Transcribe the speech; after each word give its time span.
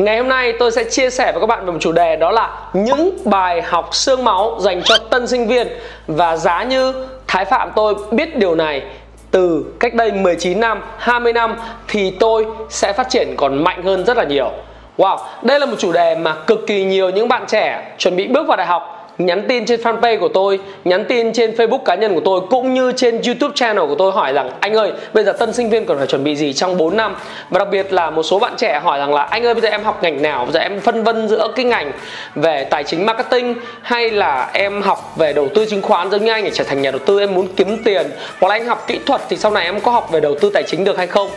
Ngày 0.00 0.18
hôm 0.18 0.28
nay 0.28 0.52
tôi 0.58 0.72
sẽ 0.72 0.84
chia 0.84 1.10
sẻ 1.10 1.32
với 1.32 1.40
các 1.40 1.46
bạn 1.46 1.66
về 1.66 1.72
một 1.72 1.78
chủ 1.80 1.92
đề 1.92 2.16
đó 2.16 2.30
là 2.30 2.50
những 2.72 3.18
bài 3.24 3.62
học 3.62 3.94
xương 3.94 4.24
máu 4.24 4.56
dành 4.60 4.82
cho 4.84 4.96
tân 5.10 5.26
sinh 5.26 5.46
viên 5.46 5.68
và 6.06 6.36
giá 6.36 6.62
như 6.62 6.94
Thái 7.26 7.44
Phạm 7.44 7.70
tôi 7.76 7.94
biết 8.10 8.36
điều 8.36 8.54
này 8.54 8.82
từ 9.30 9.64
cách 9.80 9.94
đây 9.94 10.12
19 10.12 10.60
năm, 10.60 10.82
20 10.98 11.32
năm 11.32 11.56
thì 11.88 12.10
tôi 12.20 12.46
sẽ 12.70 12.92
phát 12.92 13.08
triển 13.08 13.34
còn 13.36 13.64
mạnh 13.64 13.82
hơn 13.82 14.04
rất 14.04 14.16
là 14.16 14.24
nhiều. 14.24 14.50
Wow, 14.98 15.18
đây 15.42 15.60
là 15.60 15.66
một 15.66 15.76
chủ 15.78 15.92
đề 15.92 16.14
mà 16.14 16.34
cực 16.46 16.66
kỳ 16.66 16.84
nhiều 16.84 17.10
những 17.10 17.28
bạn 17.28 17.44
trẻ 17.48 17.94
chuẩn 17.98 18.16
bị 18.16 18.26
bước 18.26 18.46
vào 18.48 18.56
đại 18.56 18.66
học 18.66 18.99
nhắn 19.26 19.44
tin 19.48 19.66
trên 19.66 19.80
fanpage 19.80 20.18
của 20.18 20.28
tôi, 20.28 20.58
nhắn 20.84 21.04
tin 21.04 21.32
trên 21.32 21.50
facebook 21.50 21.78
cá 21.78 21.94
nhân 21.94 22.14
của 22.14 22.20
tôi, 22.24 22.40
cũng 22.50 22.74
như 22.74 22.92
trên 22.96 23.22
youtube 23.22 23.52
channel 23.54 23.86
của 23.86 23.94
tôi 23.98 24.12
hỏi 24.12 24.32
rằng, 24.32 24.50
anh 24.60 24.74
ơi, 24.74 24.92
bây 25.12 25.24
giờ 25.24 25.32
tân 25.32 25.52
sinh 25.52 25.70
viên 25.70 25.86
cần 25.86 25.98
phải 25.98 26.06
chuẩn 26.06 26.24
bị 26.24 26.36
gì 26.36 26.52
trong 26.52 26.76
4 26.76 26.96
năm? 26.96 27.16
Và 27.50 27.58
đặc 27.58 27.68
biệt 27.70 27.92
là 27.92 28.10
một 28.10 28.22
số 28.22 28.38
bạn 28.38 28.52
trẻ 28.56 28.80
hỏi 28.84 28.98
rằng 28.98 29.14
là, 29.14 29.22
anh 29.22 29.46
ơi, 29.46 29.54
bây 29.54 29.60
giờ 29.60 29.68
em 29.68 29.84
học 29.84 30.02
ngành 30.02 30.22
nào? 30.22 30.44
Bây 30.44 30.52
giờ 30.52 30.60
em 30.60 30.80
phân 30.80 31.04
vân 31.04 31.28
giữa 31.28 31.48
cái 31.56 31.64
ngành 31.64 31.92
về 32.34 32.64
tài 32.70 32.84
chính 32.84 33.06
marketing 33.06 33.54
hay 33.82 34.10
là 34.10 34.50
em 34.52 34.82
học 34.82 35.12
về 35.16 35.32
đầu 35.32 35.48
tư 35.54 35.66
chứng 35.70 35.82
khoán, 35.82 36.10
giống 36.10 36.24
như 36.24 36.32
anh 36.32 36.44
để 36.44 36.50
trở 36.54 36.64
thành 36.64 36.82
nhà 36.82 36.90
đầu 36.90 37.00
tư, 37.06 37.20
em 37.20 37.34
muốn 37.34 37.48
kiếm 37.56 37.84
tiền, 37.84 38.10
hoặc 38.40 38.48
là 38.48 38.54
anh 38.54 38.66
học 38.66 38.84
kỹ 38.86 39.00
thuật 39.06 39.20
thì 39.28 39.36
sau 39.36 39.50
này 39.50 39.64
em 39.64 39.80
có 39.80 39.92
học 39.92 40.12
về 40.12 40.20
đầu 40.20 40.34
tư 40.40 40.50
tài 40.54 40.62
chính 40.62 40.84
được 40.84 40.98
hay 40.98 41.06
không? 41.06 41.28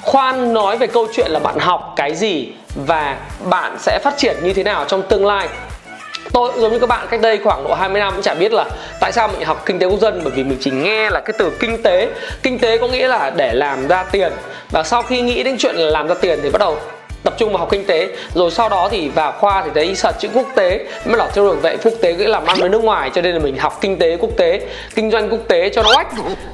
Khoan 0.00 0.54
nói 0.54 0.76
về 0.76 0.86
câu 0.86 1.06
chuyện 1.12 1.30
là 1.30 1.38
bạn 1.38 1.58
học 1.58 1.92
cái 1.96 2.14
gì 2.14 2.48
và 2.86 3.16
bạn 3.50 3.76
sẽ 3.78 3.98
phát 4.02 4.14
triển 4.16 4.36
như 4.42 4.52
thế 4.52 4.62
nào 4.62 4.84
trong 4.88 5.02
tương 5.02 5.26
lai 5.26 5.48
tôi 6.32 6.52
giống 6.56 6.72
như 6.72 6.78
các 6.78 6.88
bạn, 6.88 7.06
cách 7.10 7.20
đây 7.20 7.40
khoảng 7.44 7.64
độ 7.64 7.74
20 7.74 8.00
năm 8.00 8.12
cũng 8.12 8.22
chả 8.22 8.34
biết 8.34 8.52
là 8.52 8.64
tại 9.00 9.12
sao 9.12 9.28
mình 9.28 9.44
học 9.44 9.62
kinh 9.66 9.78
tế 9.78 9.86
quốc 9.86 10.00
dân. 10.00 10.20
Bởi 10.24 10.32
vì 10.36 10.44
mình 10.44 10.58
chỉ 10.60 10.70
nghe 10.70 11.10
là 11.10 11.20
cái 11.20 11.34
từ 11.38 11.52
kinh 11.60 11.82
tế. 11.82 12.08
Kinh 12.42 12.58
tế 12.58 12.78
có 12.78 12.88
nghĩa 12.88 13.08
là 13.08 13.30
để 13.30 13.54
làm 13.54 13.88
ra 13.88 14.02
tiền. 14.02 14.32
Và 14.70 14.82
sau 14.82 15.02
khi 15.02 15.20
nghĩ 15.20 15.42
đến 15.42 15.56
chuyện 15.58 15.76
là 15.76 15.90
làm 15.90 16.08
ra 16.08 16.14
tiền 16.20 16.38
thì 16.42 16.50
bắt 16.50 16.58
đầu 16.58 16.76
tập 17.22 17.34
trung 17.36 17.48
vào 17.48 17.58
học 17.58 17.68
kinh 17.70 17.84
tế. 17.84 18.08
Rồi 18.34 18.50
sau 18.50 18.68
đó 18.68 18.88
thì 18.90 19.08
vào 19.08 19.32
khoa 19.32 19.62
thì 19.64 19.70
thấy 19.74 19.94
sợ 19.94 20.12
chữ 20.18 20.28
quốc 20.34 20.46
tế. 20.54 20.86
Mới 21.06 21.16
là 21.16 21.28
theo 21.34 21.46
đường 21.46 21.58
vậy 21.62 21.76
quốc 21.84 21.92
tế 22.00 22.14
nghĩa 22.14 22.28
làm 22.28 22.46
ăn 22.46 22.56
với 22.60 22.68
nước 22.68 22.84
ngoài, 22.84 23.10
cho 23.14 23.22
nên 23.22 23.32
là 23.32 23.38
mình 23.38 23.56
học 23.56 23.78
kinh 23.80 23.98
tế 23.98 24.16
quốc 24.16 24.30
tế, 24.36 24.60
kinh 24.94 25.10
doanh 25.10 25.30
quốc 25.30 25.40
tế 25.48 25.68
cho 25.68 25.82
nó 25.82 25.96
oách. 25.96 26.08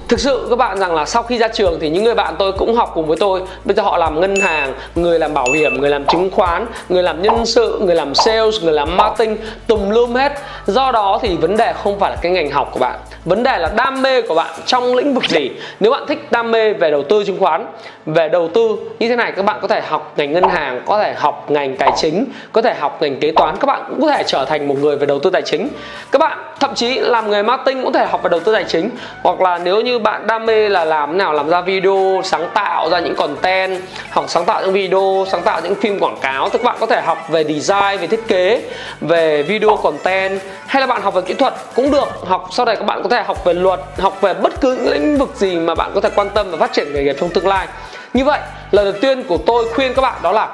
Thực 0.09 0.21
sự 0.21 0.47
các 0.51 0.57
bạn 0.57 0.79
rằng 0.79 0.95
là 0.95 1.05
sau 1.05 1.23
khi 1.23 1.39
ra 1.39 1.49
trường 1.49 1.79
thì 1.81 1.91
những 1.91 2.05
người 2.05 2.15
bạn 2.15 2.35
tôi 2.39 2.53
cũng 2.53 2.75
học 2.75 2.91
cùng 2.95 3.07
với 3.07 3.17
tôi. 3.21 3.43
Bây 3.65 3.75
giờ 3.75 3.83
họ 3.83 3.97
làm 3.97 4.21
ngân 4.21 4.37
hàng, 4.37 4.75
người 4.95 5.19
làm 5.19 5.35
bảo 5.35 5.47
hiểm, 5.55 5.81
người 5.81 5.91
làm 5.91 6.05
chứng 6.05 6.31
khoán, 6.31 6.67
người 6.89 7.03
làm 7.03 7.23
nhân 7.23 7.47
sự, 7.47 7.81
người 7.85 7.95
làm 7.95 8.15
sales, 8.15 8.63
người 8.63 8.73
làm 8.73 8.97
marketing, 8.97 9.37
tùm 9.67 9.91
lum 9.91 10.15
hết. 10.15 10.33
Do 10.67 10.93
đó 10.93 11.19
thì 11.23 11.37
vấn 11.37 11.57
đề 11.57 11.73
không 11.83 12.01
phải 12.01 12.11
là 12.11 12.17
cái 12.23 12.33
ngành 12.33 12.51
học 12.51 12.69
của 12.73 12.79
bạn. 12.79 12.99
Vấn 13.25 13.43
đề 13.43 13.59
là 13.59 13.71
đam 13.77 14.03
mê 14.03 14.23
của 14.23 14.35
bạn 14.35 14.51
trong 14.67 14.95
lĩnh 14.95 15.15
vực 15.15 15.25
gì. 15.29 15.51
Nếu 15.81 15.93
bạn 15.93 16.07
thích 16.09 16.27
đam 16.31 16.51
mê 16.51 16.73
về 16.73 16.91
đầu 16.91 17.03
tư 17.03 17.25
chứng 17.25 17.39
khoán, 17.39 17.67
về 18.07 18.29
đầu 18.29 18.49
tư, 18.55 18.77
như 18.99 19.09
thế 19.09 19.17
này 19.17 19.33
các 19.37 19.45
bạn 19.45 19.59
có 19.63 19.69
thể 19.69 19.81
học 19.81 20.13
ngành 20.17 20.33
ngân 20.33 20.45
hàng 20.49 20.58
có 20.87 20.99
thể 20.99 21.15
học 21.17 21.51
ngành 21.51 21.77
tài 21.77 21.91
chính, 21.97 22.25
có 22.53 22.63
thể 22.63 22.75
học 22.75 23.03
ngành 23.03 23.21
kế 23.21 23.33
toán, 23.33 23.57
các 23.61 23.67
bạn 23.67 23.85
cũng 23.89 24.03
có 24.03 24.09
thể 24.09 24.23
trở 24.27 24.45
thành 24.45 24.69
một 24.69 24.75
người 24.81 24.97
về 24.97 25.07
đầu 25.07 25.19
tư 25.19 25.31
tài 25.31 25.43
chính. 25.43 25.69
Các 26.13 26.19
bạn 26.19 26.39
thậm 26.61 26.75
chí 26.75 26.99
làm 26.99 27.31
nghề 27.31 27.43
marketing 27.43 27.83
cũng 27.83 27.93
có 27.93 27.99
thể 27.99 28.07
học 28.07 28.23
về 28.23 28.29
đầu 28.29 28.41
tư 28.41 28.53
tài 28.53 28.65
chính. 28.65 28.91
Hoặc 29.23 29.41
là 29.41 29.59
nếu 29.59 29.81
như 29.81 29.99
bạn 29.99 30.27
đam 30.27 30.47
mê 30.47 30.69
là 30.69 30.85
làm 30.85 31.19
nào, 31.19 31.33
làm 31.33 31.49
ra 31.49 31.61
video, 31.61 32.21
sáng 32.25 32.49
tạo 32.55 32.91
ra 32.91 32.99
những 32.99 33.17
content, 33.17 33.81
hoặc 34.11 34.31
sáng 34.31 34.45
tạo 34.45 34.63
những 34.63 34.73
video, 34.73 35.25
sáng 35.31 35.43
tạo 35.43 35.61
những 35.65 35.75
phim 35.75 35.99
quảng 35.99 36.17
cáo, 36.21 36.49
thì 36.49 36.59
các 36.59 36.65
bạn 36.65 36.77
có 36.81 36.87
thể 36.87 37.01
học 37.01 37.19
về 37.31 37.45
design, 37.45 38.01
về 38.01 38.07
thiết 38.07 38.29
kế, 38.29 38.63
về 39.01 39.43
video 39.43 39.77
content. 39.77 40.41
Hay 40.67 40.81
là 40.81 40.87
bạn 40.87 41.03
học 41.03 41.15
về 41.15 41.23
kỹ 41.23 41.35
thuật 41.35 41.55
cũng 41.75 41.91
được. 41.91 42.09
Học 42.27 42.49
sau 42.53 42.67
này 42.67 42.77
các 42.77 42.85
bạn 42.85 43.03
có 43.03 43.09
thể 43.09 43.23
học 43.23 43.45
về 43.45 43.55
luật, 43.55 43.81
học 43.99 44.21
về 44.21 44.35
bất 44.35 44.61
cứ 44.61 44.73
những 44.73 44.93
lĩnh 44.93 45.19
vực 45.19 45.31
gì 45.35 45.57
mà 45.57 45.75
bạn 45.75 45.91
có 45.95 46.01
thể 46.01 46.11
quan 46.15 46.31
tâm 46.31 46.51
và 46.51 46.57
phát 46.57 46.73
triển 46.73 46.93
nghề 46.93 47.03
nghiệp 47.03 47.17
trong 47.21 47.29
tương 47.29 47.49
lai 47.49 47.67
như 48.15 48.25
vậy 48.25 48.41
lần 48.71 48.85
đầu 48.85 49.01
tiên 49.01 49.23
của 49.23 49.39
tôi 49.47 49.69
khuyên 49.75 49.95
các 49.95 50.03
bạn 50.03 50.19
đó 50.23 50.33
là 50.33 50.49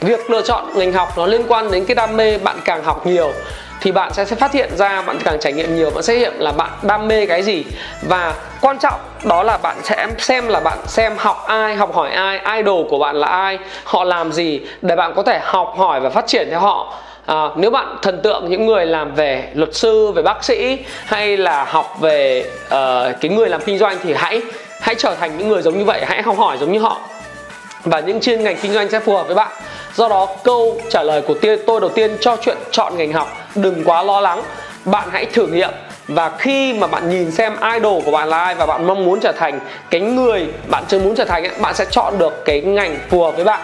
việc 0.00 0.30
lựa 0.30 0.42
chọn 0.42 0.64
ngành 0.74 0.92
học 0.92 1.12
nó 1.16 1.26
liên 1.26 1.42
quan 1.48 1.70
đến 1.70 1.84
cái 1.84 1.94
đam 1.94 2.16
mê 2.16 2.38
bạn 2.38 2.56
càng 2.64 2.84
học 2.84 3.06
nhiều 3.06 3.32
thì 3.82 3.92
bạn 3.92 4.12
sẽ, 4.12 4.24
sẽ 4.24 4.36
phát 4.36 4.52
hiện 4.52 4.76
ra 4.76 5.02
bạn 5.02 5.18
càng 5.24 5.40
trải 5.40 5.52
nghiệm 5.52 5.76
nhiều 5.76 5.90
bạn 5.90 6.02
sẽ 6.02 6.14
hiện 6.14 6.32
là 6.38 6.52
bạn 6.52 6.70
đam 6.82 7.08
mê 7.08 7.26
cái 7.26 7.42
gì. 7.42 7.64
Và 8.02 8.34
quan 8.60 8.78
trọng 8.78 9.00
đó 9.24 9.42
là 9.42 9.56
bạn 9.56 9.76
sẽ 9.82 10.06
xem 10.18 10.48
là 10.48 10.60
bạn 10.60 10.78
xem 10.86 11.12
học 11.16 11.44
ai 11.46 11.76
học 11.76 11.94
hỏi 11.94 12.10
ai 12.10 12.56
idol 12.56 12.86
của 12.90 12.98
bạn 12.98 13.16
là 13.16 13.26
ai 13.26 13.58
họ 13.84 14.04
làm 14.04 14.32
gì 14.32 14.60
để 14.82 14.96
bạn 14.96 15.12
có 15.16 15.22
thể 15.22 15.40
học 15.42 15.74
hỏi 15.76 16.00
và 16.00 16.10
phát 16.10 16.26
triển 16.26 16.46
theo 16.50 16.60
họ. 16.60 16.94
À, 17.26 17.48
nếu 17.56 17.70
bạn 17.70 17.96
thần 18.02 18.20
tượng 18.22 18.50
những 18.50 18.66
người 18.66 18.86
làm 18.86 19.14
về 19.14 19.48
luật 19.54 19.74
sư 19.74 20.12
về 20.12 20.22
bác 20.22 20.44
sĩ 20.44 20.78
hay 21.04 21.36
là 21.36 21.64
học 21.64 21.96
về 22.00 22.44
uh, 22.66 22.72
cái 23.20 23.28
người 23.30 23.48
làm 23.48 23.60
kinh 23.60 23.78
doanh 23.78 23.96
thì 24.02 24.12
hãy 24.12 24.42
hãy 24.82 24.94
trở 24.98 25.14
thành 25.14 25.38
những 25.38 25.48
người 25.48 25.62
giống 25.62 25.78
như 25.78 25.84
vậy 25.84 26.04
hãy 26.06 26.22
học 26.22 26.38
hỏi 26.38 26.58
giống 26.58 26.72
như 26.72 26.78
họ. 26.78 27.00
Và 27.84 28.00
những 28.00 28.20
chuyên 28.20 28.44
ngành 28.44 28.56
kinh 28.62 28.72
doanh 28.72 28.90
sẽ 28.90 29.00
phù 29.00 29.16
hợp 29.16 29.26
với 29.26 29.34
bạn. 29.34 29.48
Do 29.94 30.08
đó 30.08 30.28
câu 30.44 30.80
trả 30.90 31.02
lời 31.02 31.22
của 31.22 31.34
tôi 31.66 31.80
đầu 31.80 31.90
tiên 31.90 32.16
cho 32.20 32.36
chuyện 32.40 32.56
chọn 32.70 32.96
ngành 32.96 33.12
học 33.12 33.36
đừng 33.54 33.84
quá 33.84 34.02
lo 34.02 34.20
lắng. 34.20 34.42
Bạn 34.84 35.08
hãy 35.12 35.26
thử 35.26 35.46
nghiệm. 35.46 35.70
Và 36.08 36.30
khi 36.38 36.72
mà 36.72 36.86
bạn 36.86 37.10
nhìn 37.10 37.30
xem 37.30 37.56
idol 37.74 38.02
của 38.04 38.10
bạn 38.10 38.28
là 38.28 38.44
ai 38.44 38.54
và 38.54 38.66
bạn 38.66 38.86
mong 38.86 39.04
muốn 39.04 39.20
trở 39.20 39.32
thành 39.32 39.60
cái 39.90 40.00
người 40.00 40.46
bạn 40.68 40.84
chưa 40.88 40.98
muốn 40.98 41.14
trở 41.14 41.24
thành 41.24 41.44
ấy, 41.44 41.52
bạn 41.60 41.74
sẽ 41.74 41.84
chọn 41.90 42.18
được 42.18 42.44
cái 42.44 42.60
ngành 42.60 42.98
phù 43.10 43.22
hợp 43.22 43.36
với 43.36 43.44
bạn. 43.44 43.60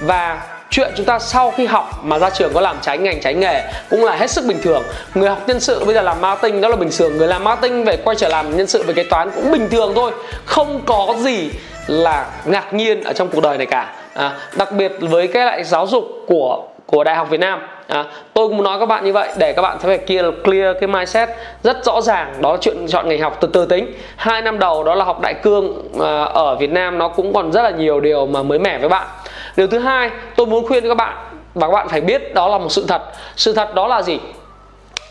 Và 0.00 0.40
chuyện 0.74 0.90
chúng 0.96 1.06
ta 1.06 1.18
sau 1.18 1.50
khi 1.50 1.66
học 1.66 2.04
mà 2.04 2.18
ra 2.18 2.30
trường 2.30 2.52
có 2.54 2.60
làm 2.60 2.76
trái 2.82 2.98
ngành 2.98 3.20
trái 3.20 3.34
nghề 3.34 3.62
cũng 3.90 4.04
là 4.04 4.16
hết 4.16 4.30
sức 4.30 4.44
bình 4.48 4.58
thường. 4.62 4.82
Người 5.14 5.28
học 5.28 5.38
nhân 5.46 5.60
sự 5.60 5.84
bây 5.84 5.94
giờ 5.94 6.02
làm 6.02 6.20
marketing 6.20 6.60
đó 6.60 6.68
là 6.68 6.76
bình 6.76 6.88
thường. 6.98 7.18
Người 7.18 7.28
làm 7.28 7.44
marketing 7.44 7.84
về 7.84 7.96
quay 7.96 8.16
trở 8.16 8.28
làm 8.28 8.56
nhân 8.56 8.66
sự 8.66 8.82
về 8.82 8.94
kế 8.94 9.04
toán 9.04 9.30
cũng 9.30 9.52
bình 9.52 9.68
thường 9.70 9.92
thôi. 9.94 10.12
Không 10.44 10.80
có 10.86 11.14
gì 11.18 11.50
là 11.86 12.26
ngạc 12.44 12.74
nhiên 12.74 13.04
ở 13.04 13.12
trong 13.12 13.28
cuộc 13.28 13.40
đời 13.42 13.58
này 13.58 13.66
cả. 13.66 13.94
À, 14.14 14.32
đặc 14.56 14.72
biệt 14.72 14.92
với 15.00 15.26
cái 15.26 15.46
lại 15.46 15.64
giáo 15.64 15.86
dục 15.86 16.04
của 16.26 16.62
của 16.86 17.04
đại 17.04 17.14
học 17.14 17.30
Việt 17.30 17.40
Nam. 17.40 17.60
À, 17.86 18.04
tôi 18.34 18.48
cũng 18.48 18.56
muốn 18.56 18.64
nói 18.64 18.80
các 18.80 18.86
bạn 18.86 19.04
như 19.04 19.12
vậy 19.12 19.28
để 19.38 19.52
các 19.52 19.62
bạn 19.62 19.78
phải 19.78 19.98
kia 19.98 20.22
clear 20.44 20.76
cái 20.80 20.88
mindset 20.88 21.28
rất 21.62 21.84
rõ 21.84 22.00
ràng. 22.00 22.34
Đó 22.40 22.52
là 22.52 22.58
chuyện 22.60 22.86
chọn 22.88 23.08
ngành 23.08 23.20
học 23.20 23.38
từ 23.40 23.48
từ 23.52 23.66
tính. 23.66 23.92
Hai 24.16 24.42
năm 24.42 24.58
đầu 24.58 24.84
đó 24.84 24.94
là 24.94 25.04
học 25.04 25.20
đại 25.20 25.34
cương 25.34 25.88
à, 26.00 26.24
ở 26.24 26.54
Việt 26.54 26.70
Nam 26.70 26.98
nó 26.98 27.08
cũng 27.08 27.32
còn 27.34 27.52
rất 27.52 27.62
là 27.62 27.70
nhiều 27.70 28.00
điều 28.00 28.26
mà 28.26 28.42
mới 28.42 28.58
mẻ 28.58 28.78
với 28.78 28.88
bạn 28.88 29.06
điều 29.56 29.66
thứ 29.66 29.78
hai, 29.78 30.10
tôi 30.36 30.46
muốn 30.46 30.66
khuyên 30.66 30.88
các 30.88 30.96
bạn 30.96 31.16
và 31.54 31.66
các 31.66 31.72
bạn 31.72 31.88
phải 31.88 32.00
biết 32.00 32.34
đó 32.34 32.48
là 32.48 32.58
một 32.58 32.68
sự 32.68 32.84
thật. 32.88 33.02
Sự 33.36 33.52
thật 33.52 33.74
đó 33.74 33.86
là 33.86 34.02
gì? 34.02 34.20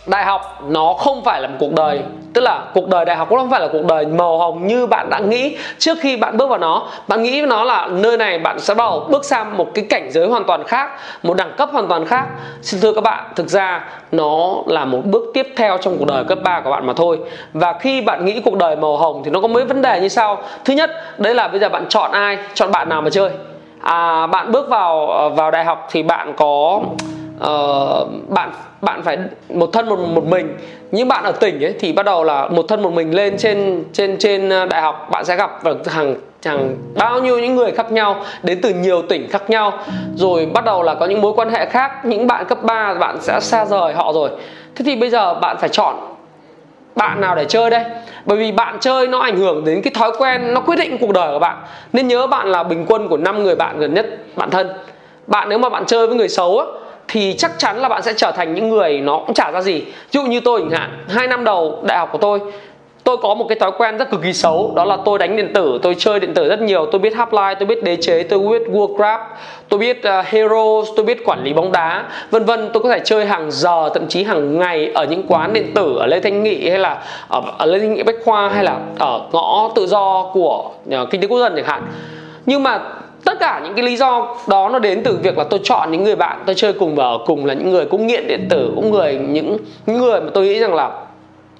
Đại 0.05 0.25
học 0.25 0.63
nó 0.67 0.93
không 0.93 1.23
phải 1.23 1.41
là 1.41 1.47
một 1.47 1.55
cuộc 1.59 1.73
đời. 1.73 2.01
Tức 2.33 2.41
là 2.41 2.63
cuộc 2.73 2.87
đời 2.87 3.05
đại 3.05 3.15
học 3.15 3.29
cũng 3.29 3.37
không 3.37 3.49
phải 3.49 3.61
là 3.61 3.67
cuộc 3.71 3.85
đời 3.85 4.05
màu 4.05 4.37
hồng 4.37 4.67
như 4.67 4.87
bạn 4.87 5.09
đã 5.09 5.19
nghĩ 5.19 5.57
trước 5.79 5.97
khi 6.01 6.17
bạn 6.17 6.37
bước 6.37 6.49
vào 6.49 6.59
nó. 6.59 6.87
Bạn 7.07 7.23
nghĩ 7.23 7.41
nó 7.41 7.63
là 7.63 7.87
nơi 7.87 8.17
này 8.17 8.39
bạn 8.39 8.59
sẽ 8.59 8.73
bắt 8.73 8.83
đầu 8.83 9.07
bước 9.09 9.25
sang 9.25 9.57
một 9.57 9.67
cái 9.73 9.85
cảnh 9.89 10.11
giới 10.11 10.27
hoàn 10.27 10.43
toàn 10.43 10.63
khác, 10.63 10.89
một 11.23 11.37
đẳng 11.37 11.53
cấp 11.57 11.69
hoàn 11.71 11.87
toàn 11.87 12.05
khác. 12.05 12.27
Xin 12.61 12.81
thưa 12.81 12.93
các 12.93 13.03
bạn, 13.03 13.23
thực 13.35 13.47
ra 13.47 13.89
nó 14.11 14.55
là 14.67 14.85
một 14.85 15.01
bước 15.03 15.23
tiếp 15.33 15.47
theo 15.57 15.77
trong 15.77 15.97
cuộc 15.97 16.05
đời 16.07 16.23
cấp 16.23 16.37
3 16.43 16.61
của 16.61 16.69
bạn 16.69 16.87
mà 16.87 16.93
thôi. 16.93 17.19
Và 17.53 17.73
khi 17.73 18.01
bạn 18.01 18.25
nghĩ 18.25 18.41
cuộc 18.45 18.57
đời 18.57 18.75
màu 18.75 18.97
hồng 18.97 19.21
thì 19.25 19.31
nó 19.31 19.41
có 19.41 19.47
mấy 19.47 19.65
vấn 19.65 19.81
đề 19.81 19.99
như 19.99 20.07
sau. 20.07 20.43
Thứ 20.65 20.73
nhất, 20.73 20.91
đấy 21.17 21.35
là 21.35 21.47
bây 21.47 21.59
giờ 21.59 21.69
bạn 21.69 21.85
chọn 21.89 22.11
ai? 22.11 22.37
Chọn 22.53 22.71
bạn 22.71 22.89
nào 22.89 23.01
mà 23.01 23.09
chơi? 23.09 23.29
À, 23.83 24.27
bạn 24.27 24.51
bước 24.51 24.69
vào 24.69 25.07
ờ, 25.07 25.29
vào 25.29 25.51
đại 25.51 25.65
học 25.65 25.87
thì 25.91 26.03
bạn 26.03 26.33
có 26.37 26.81
uh, 27.37 28.29
bạn 28.29 28.51
bạn 28.81 29.01
phải 29.03 29.17
một 29.49 29.69
thân 29.73 29.89
một 29.89 29.99
một 29.99 30.25
mình. 30.25 30.57
Những 30.91 31.07
bạn 31.07 31.23
ở 31.23 31.31
tỉnh 31.31 31.63
ấy 31.63 31.73
thì 31.79 31.93
bắt 31.93 32.03
đầu 32.03 32.23
là 32.23 32.47
một 32.47 32.65
thân 32.67 32.81
một 32.81 32.93
mình 32.93 33.15
lên 33.15 33.37
trên 33.37 33.83
trên 33.93 34.17
trên 34.19 34.49
ờ, 34.49 34.65
đại 34.65 34.81
học 34.81 35.07
bạn 35.11 35.25
sẽ 35.25 35.35
gặp 35.35 35.63
được 35.63 35.91
hàng 35.91 36.15
chẳng 36.41 36.77
bao 36.95 37.21
nhiêu 37.21 37.39
những 37.39 37.55
người 37.55 37.71
khác 37.71 37.91
nhau 37.91 38.15
đến 38.43 38.59
từ 38.61 38.73
nhiều 38.73 39.01
tỉnh 39.01 39.29
khác 39.29 39.49
nhau. 39.49 39.73
Rồi 40.15 40.45
bắt 40.53 40.65
đầu 40.65 40.83
là 40.83 40.95
có 40.95 41.05
những 41.05 41.21
mối 41.21 41.33
quan 41.35 41.49
hệ 41.49 41.65
khác 41.65 42.05
những 42.05 42.27
bạn 42.27 42.45
cấp 42.45 42.63
3 42.63 42.93
bạn 42.93 43.17
sẽ 43.21 43.39
xa 43.39 43.65
rời 43.65 43.93
họ 43.93 44.13
rồi. 44.13 44.29
Thế 44.75 44.85
thì 44.85 44.95
bây 44.95 45.09
giờ 45.09 45.33
bạn 45.33 45.57
phải 45.59 45.69
chọn 45.69 45.95
bạn 46.95 47.21
nào 47.21 47.35
để 47.35 47.45
chơi 47.45 47.69
đây? 47.69 47.83
Bởi 48.25 48.37
vì 48.37 48.51
bạn 48.51 48.77
chơi 48.79 49.07
nó 49.07 49.19
ảnh 49.19 49.37
hưởng 49.37 49.65
đến 49.65 49.81
cái 49.81 49.93
thói 49.93 50.11
quen, 50.17 50.53
nó 50.53 50.61
quyết 50.61 50.75
định 50.75 50.97
cuộc 50.97 51.11
đời 51.11 51.33
của 51.33 51.39
bạn. 51.39 51.57
Nên 51.93 52.07
nhớ 52.07 52.27
bạn 52.27 52.47
là 52.47 52.63
bình 52.63 52.85
quân 52.87 53.07
của 53.07 53.17
năm 53.17 53.43
người 53.43 53.55
bạn 53.55 53.79
gần 53.79 53.93
nhất 53.93 54.05
bạn 54.35 54.49
thân. 54.49 54.69
Bạn 55.27 55.49
nếu 55.49 55.57
mà 55.57 55.69
bạn 55.69 55.85
chơi 55.85 56.07
với 56.07 56.15
người 56.15 56.29
xấu 56.29 56.59
á, 56.59 56.65
thì 57.07 57.35
chắc 57.37 57.51
chắn 57.57 57.77
là 57.77 57.89
bạn 57.89 58.01
sẽ 58.01 58.13
trở 58.13 58.31
thành 58.31 58.53
những 58.53 58.69
người 58.69 59.01
nó 59.01 59.17
cũng 59.17 59.33
chả 59.33 59.51
ra 59.51 59.61
gì. 59.61 59.81
Ví 59.81 59.91
dụ 60.11 60.25
như 60.25 60.39
tôi 60.39 60.61
chẳng 60.61 60.79
hạn, 60.79 61.05
hai 61.09 61.27
năm 61.27 61.43
đầu 61.43 61.79
đại 61.83 61.97
học 61.97 62.09
của 62.11 62.17
tôi 62.17 62.39
tôi 63.03 63.17
có 63.17 63.33
một 63.33 63.45
cái 63.49 63.59
thói 63.59 63.71
quen 63.77 63.97
rất 63.97 64.11
cực 64.11 64.21
kỳ 64.23 64.33
xấu 64.33 64.73
đó 64.75 64.85
là 64.85 64.97
tôi 65.05 65.19
đánh 65.19 65.35
điện 65.35 65.53
tử 65.53 65.79
tôi 65.81 65.95
chơi 65.97 66.19
điện 66.19 66.33
tử 66.33 66.49
rất 66.49 66.61
nhiều 66.61 66.85
tôi 66.91 66.99
biết 66.99 67.13
Half-Life 67.13 67.55
tôi 67.59 67.65
biết 67.65 67.83
đế 67.83 67.95
chế 67.95 68.23
tôi 68.23 68.39
biết 68.39 68.61
Warcraft 68.71 69.19
tôi 69.69 69.79
biết 69.79 69.97
uh, 69.97 70.25
Heroes 70.25 70.87
tôi 70.95 71.05
biết 71.05 71.25
quản 71.25 71.43
lý 71.43 71.53
bóng 71.53 71.71
đá 71.71 72.03
vân 72.31 72.45
vân 72.45 72.69
tôi 72.73 72.83
có 72.83 72.89
thể 72.89 72.99
chơi 73.05 73.25
hàng 73.25 73.51
giờ 73.51 73.89
thậm 73.93 74.07
chí 74.07 74.23
hàng 74.23 74.59
ngày 74.59 74.91
ở 74.93 75.05
những 75.05 75.23
quán 75.27 75.53
điện 75.53 75.71
tử 75.75 75.95
ở 75.99 76.05
Lê 76.05 76.19
Thanh 76.19 76.43
Nghị 76.43 76.69
hay 76.69 76.79
là 76.79 77.03
ở, 77.27 77.41
ở 77.57 77.65
Lê 77.65 77.79
Thanh 77.79 77.93
Nghị 77.93 78.03
Bách 78.03 78.15
Khoa 78.25 78.49
hay 78.49 78.63
là 78.63 78.79
ở 78.99 79.21
ngõ 79.31 79.71
tự 79.75 79.87
do 79.87 80.29
của 80.33 80.69
uh, 81.01 81.09
kinh 81.11 81.21
tế 81.21 81.27
quốc 81.27 81.39
dân 81.39 81.53
chẳng 81.55 81.65
hạn. 81.65 81.83
Nhưng 82.45 82.63
mà 82.63 82.79
tất 83.25 83.39
cả 83.39 83.61
những 83.63 83.73
cái 83.73 83.85
lý 83.85 83.97
do 83.97 84.35
đó 84.47 84.69
nó 84.69 84.79
đến 84.79 85.01
từ 85.03 85.17
việc 85.23 85.37
là 85.37 85.43
tôi 85.43 85.59
chọn 85.63 85.91
những 85.91 86.03
người 86.03 86.15
bạn 86.15 86.43
tôi 86.45 86.55
chơi 86.55 86.73
cùng 86.73 86.95
và 86.95 87.05
ở 87.05 87.17
cùng 87.25 87.45
là 87.45 87.53
những 87.53 87.69
người 87.69 87.85
cũng 87.85 88.07
nghiện 88.07 88.27
điện 88.27 88.47
tử 88.49 88.71
cũng 88.75 88.91
người 88.91 89.15
những, 89.15 89.57
những 89.85 89.97
người 89.97 90.21
mà 90.21 90.29
tôi 90.33 90.45
nghĩ 90.45 90.59
rằng 90.59 90.73
là 90.73 90.91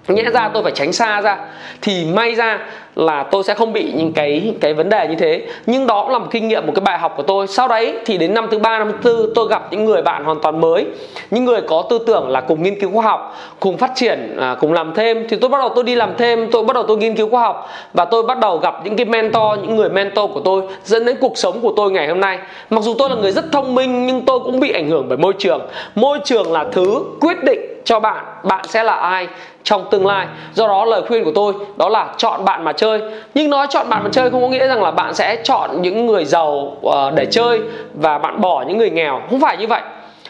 nhẽ 0.08 0.24
ra 0.34 0.50
tôi 0.54 0.64
phải 0.64 0.72
tránh 0.72 0.94
xa 0.94 1.22
ra. 1.22 1.38
Thì 1.82 2.06
may 2.06 2.36
ra 2.36 2.60
là 2.96 3.24
tôi 3.24 3.44
sẽ 3.44 3.54
không 3.54 3.74
bị 3.74 3.92
những 3.96 4.14
cái 4.14 4.54
cái 4.62 4.74
vấn 4.74 4.90
đề 4.90 5.08
như 5.08 5.16
thế. 5.16 5.48
Nhưng 5.66 5.88
đó 5.88 6.02
cũng 6.02 6.12
là 6.12 6.20
một 6.20 6.28
kinh 6.32 6.48
nghiệm 6.48 6.66
một 6.66 6.72
cái 6.76 6.82
bài 6.82 7.00
học 7.00 7.14
của 7.18 7.24
tôi. 7.24 7.48
Sau 7.48 7.68
đấy 7.68 7.94
thì 8.06 8.18
đến 8.18 8.34
năm 8.34 8.48
thứ 8.52 8.60
ba 8.60 8.80
năm 8.80 8.92
thứ 8.92 8.98
tư 9.04 9.32
tôi 9.36 9.48
gặp 9.50 9.68
những 9.72 9.86
người 9.86 10.02
bạn 10.02 10.24
hoàn 10.24 10.40
toàn 10.40 10.62
mới. 10.62 10.86
Những 11.32 11.46
người 11.46 11.62
có 11.62 11.84
tư 11.90 12.00
tưởng 12.08 12.30
là 12.30 12.42
cùng 12.42 12.64
nghiên 12.64 12.80
cứu 12.80 12.92
khoa 12.92 13.04
học 13.04 13.38
cùng 13.60 13.78
phát 13.78 13.92
triển 13.96 14.38
à, 14.40 14.56
cùng 14.60 14.74
làm 14.74 14.94
thêm. 14.96 15.28
Thì 15.30 15.38
tôi 15.38 15.50
bắt 15.50 15.58
đầu 15.58 15.70
tôi 15.76 15.84
đi 15.84 15.96
làm 15.96 16.14
thêm 16.18 16.52
tôi 16.52 16.64
bắt 16.64 16.74
đầu 16.74 16.84
tôi 16.88 16.98
nghiên 16.98 17.16
cứu 17.16 17.30
khoa 17.30 17.42
học. 17.42 17.70
Và 17.94 18.06
tôi 18.06 18.24
bắt 18.24 18.40
đầu 18.40 18.58
gặp 18.58 18.86
những 18.86 18.96
cái 18.96 19.06
mentor 19.06 19.60
những 19.62 19.76
người 19.76 19.90
mentor 19.90 20.32
của 20.34 20.42
tôi 20.46 20.62
dẫn 20.84 21.06
đến 21.06 21.18
cuộc 21.22 21.38
sống 21.38 21.62
của 21.62 21.74
tôi 21.76 21.92
ngày 21.92 22.08
hôm 22.08 22.20
nay. 22.20 22.40
Mặc 22.70 22.84
dù 22.84 22.96
tôi 22.98 23.10
là 23.10 23.16
người 23.16 23.32
rất 23.32 23.46
thông 23.52 23.76
minh 23.76 24.06
nhưng 24.06 24.26
tôi 24.26 24.40
cũng 24.40 24.60
bị 24.60 24.72
ảnh 24.72 24.90
hưởng 24.90 25.06
bởi 25.10 25.18
môi 25.18 25.34
trường. 25.40 25.62
Môi 25.96 26.20
trường 26.26 26.52
là 26.52 26.66
thứ 26.72 27.04
quyết 27.20 27.44
định 27.44 27.73
cho 27.84 28.00
bạn 28.00 28.26
bạn 28.44 28.66
sẽ 28.68 28.84
là 28.84 28.94
ai 28.94 29.28
trong 29.64 29.86
tương 29.92 30.08
lai. 30.08 30.28
Do 30.54 30.68
đó 30.68 30.86
lời 30.86 31.02
khuyên 31.08 31.24
của 31.24 31.32
tôi 31.36 31.54
đó 31.76 31.90
là 31.90 32.14
chọn 32.18 32.46
bạn 32.46 32.64
mà 32.64 32.74
chơi. 32.74 33.02
Nhưng 33.34 33.50
nói 33.50 33.68
chọn 33.70 33.90
bạn 33.90 34.04
mà 34.04 34.10
chơi 34.12 34.30
không 34.30 34.42
có 34.42 34.48
nghĩa 34.48 34.68
rằng 34.68 34.84
là 34.84 34.92
bạn 34.92 35.14
sẽ 35.14 35.36
chọn 35.44 35.82
những 35.82 36.06
người 36.06 36.26
giàu 36.26 36.78
ờ, 36.84 37.12
để 37.12 37.26
chơi 37.26 37.62
và 37.94 38.18
bạn 38.18 38.42
bỏ 38.42 38.64
những 38.68 38.78
người 38.78 38.90
nghèo. 38.90 39.22
Không 39.30 39.42
phải 39.42 39.58
như 39.58 39.68
vậy. 39.68 39.82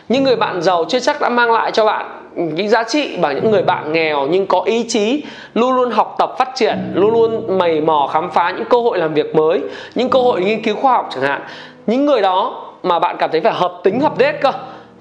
Những 0.10 0.24
người 0.24 0.36
bạn 0.36 0.62
giàu 0.62 0.86
chưa 0.90 1.00
chắc 1.00 1.22
đã 1.22 1.30
mang 1.30 1.52
lại 1.52 1.72
cho 1.72 1.86
bạn 1.86 2.24
những 2.36 2.70
giá 2.70 2.84
trị 2.84 3.18
bằng 3.18 3.36
những 3.36 3.52
người 3.52 3.62
bạn 3.62 3.92
nghèo 3.92 4.28
nhưng 4.28 4.48
có 4.48 4.62
ý 4.66 4.86
chí, 4.90 5.24
luôn 5.54 5.76
luôn 5.76 5.92
học 5.92 6.16
tập 6.18 6.36
phát 6.38 6.50
triển, 6.56 6.92
luôn 6.94 7.14
luôn 7.14 7.58
mày 7.58 7.82
mò 7.82 8.10
khám 8.14 8.32
phá 8.32 8.52
những 8.52 8.66
cơ 8.66 8.82
hội 8.82 8.98
làm 8.98 9.14
việc 9.14 9.36
mới, 9.36 9.62
những 9.96 10.10
cơ 10.10 10.20
hội 10.20 10.42
nghiên 10.42 10.64
cứu 10.64 10.76
khoa 10.76 10.94
học 10.94 11.10
chẳng 11.14 11.24
hạn. 11.24 11.42
Những 11.88 12.06
người 12.06 12.22
đó 12.22 12.64
mà 12.84 13.00
bạn 13.00 13.16
cảm 13.20 13.32
thấy 13.32 13.42
phải 13.42 13.54
hợp 13.54 13.74
tính, 13.84 14.00
hợp 14.00 14.18
đết 14.18 14.36
cơ 14.42 14.52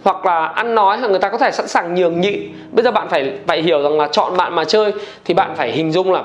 hoặc 0.04 0.26
là 0.26 0.46
ăn 0.46 0.74
nói 0.74 0.98
người 0.98 1.18
ta 1.18 1.28
có 1.28 1.38
thể 1.38 1.50
sẵn 1.50 1.68
sàng 1.68 1.94
nhường 1.94 2.20
nhịn. 2.20 2.40
Bây 2.72 2.84
giờ 2.84 2.90
bạn 2.90 3.08
phải 3.08 3.32
phải 3.46 3.62
hiểu 3.62 3.82
rằng 3.82 3.98
là 3.98 4.08
chọn 4.12 4.36
bạn 4.36 4.54
mà 4.54 4.64
chơi 4.64 4.92
thì 5.24 5.34
bạn 5.34 5.54
phải 5.56 5.72
hình 5.72 5.92
dung 5.92 6.12
là 6.12 6.22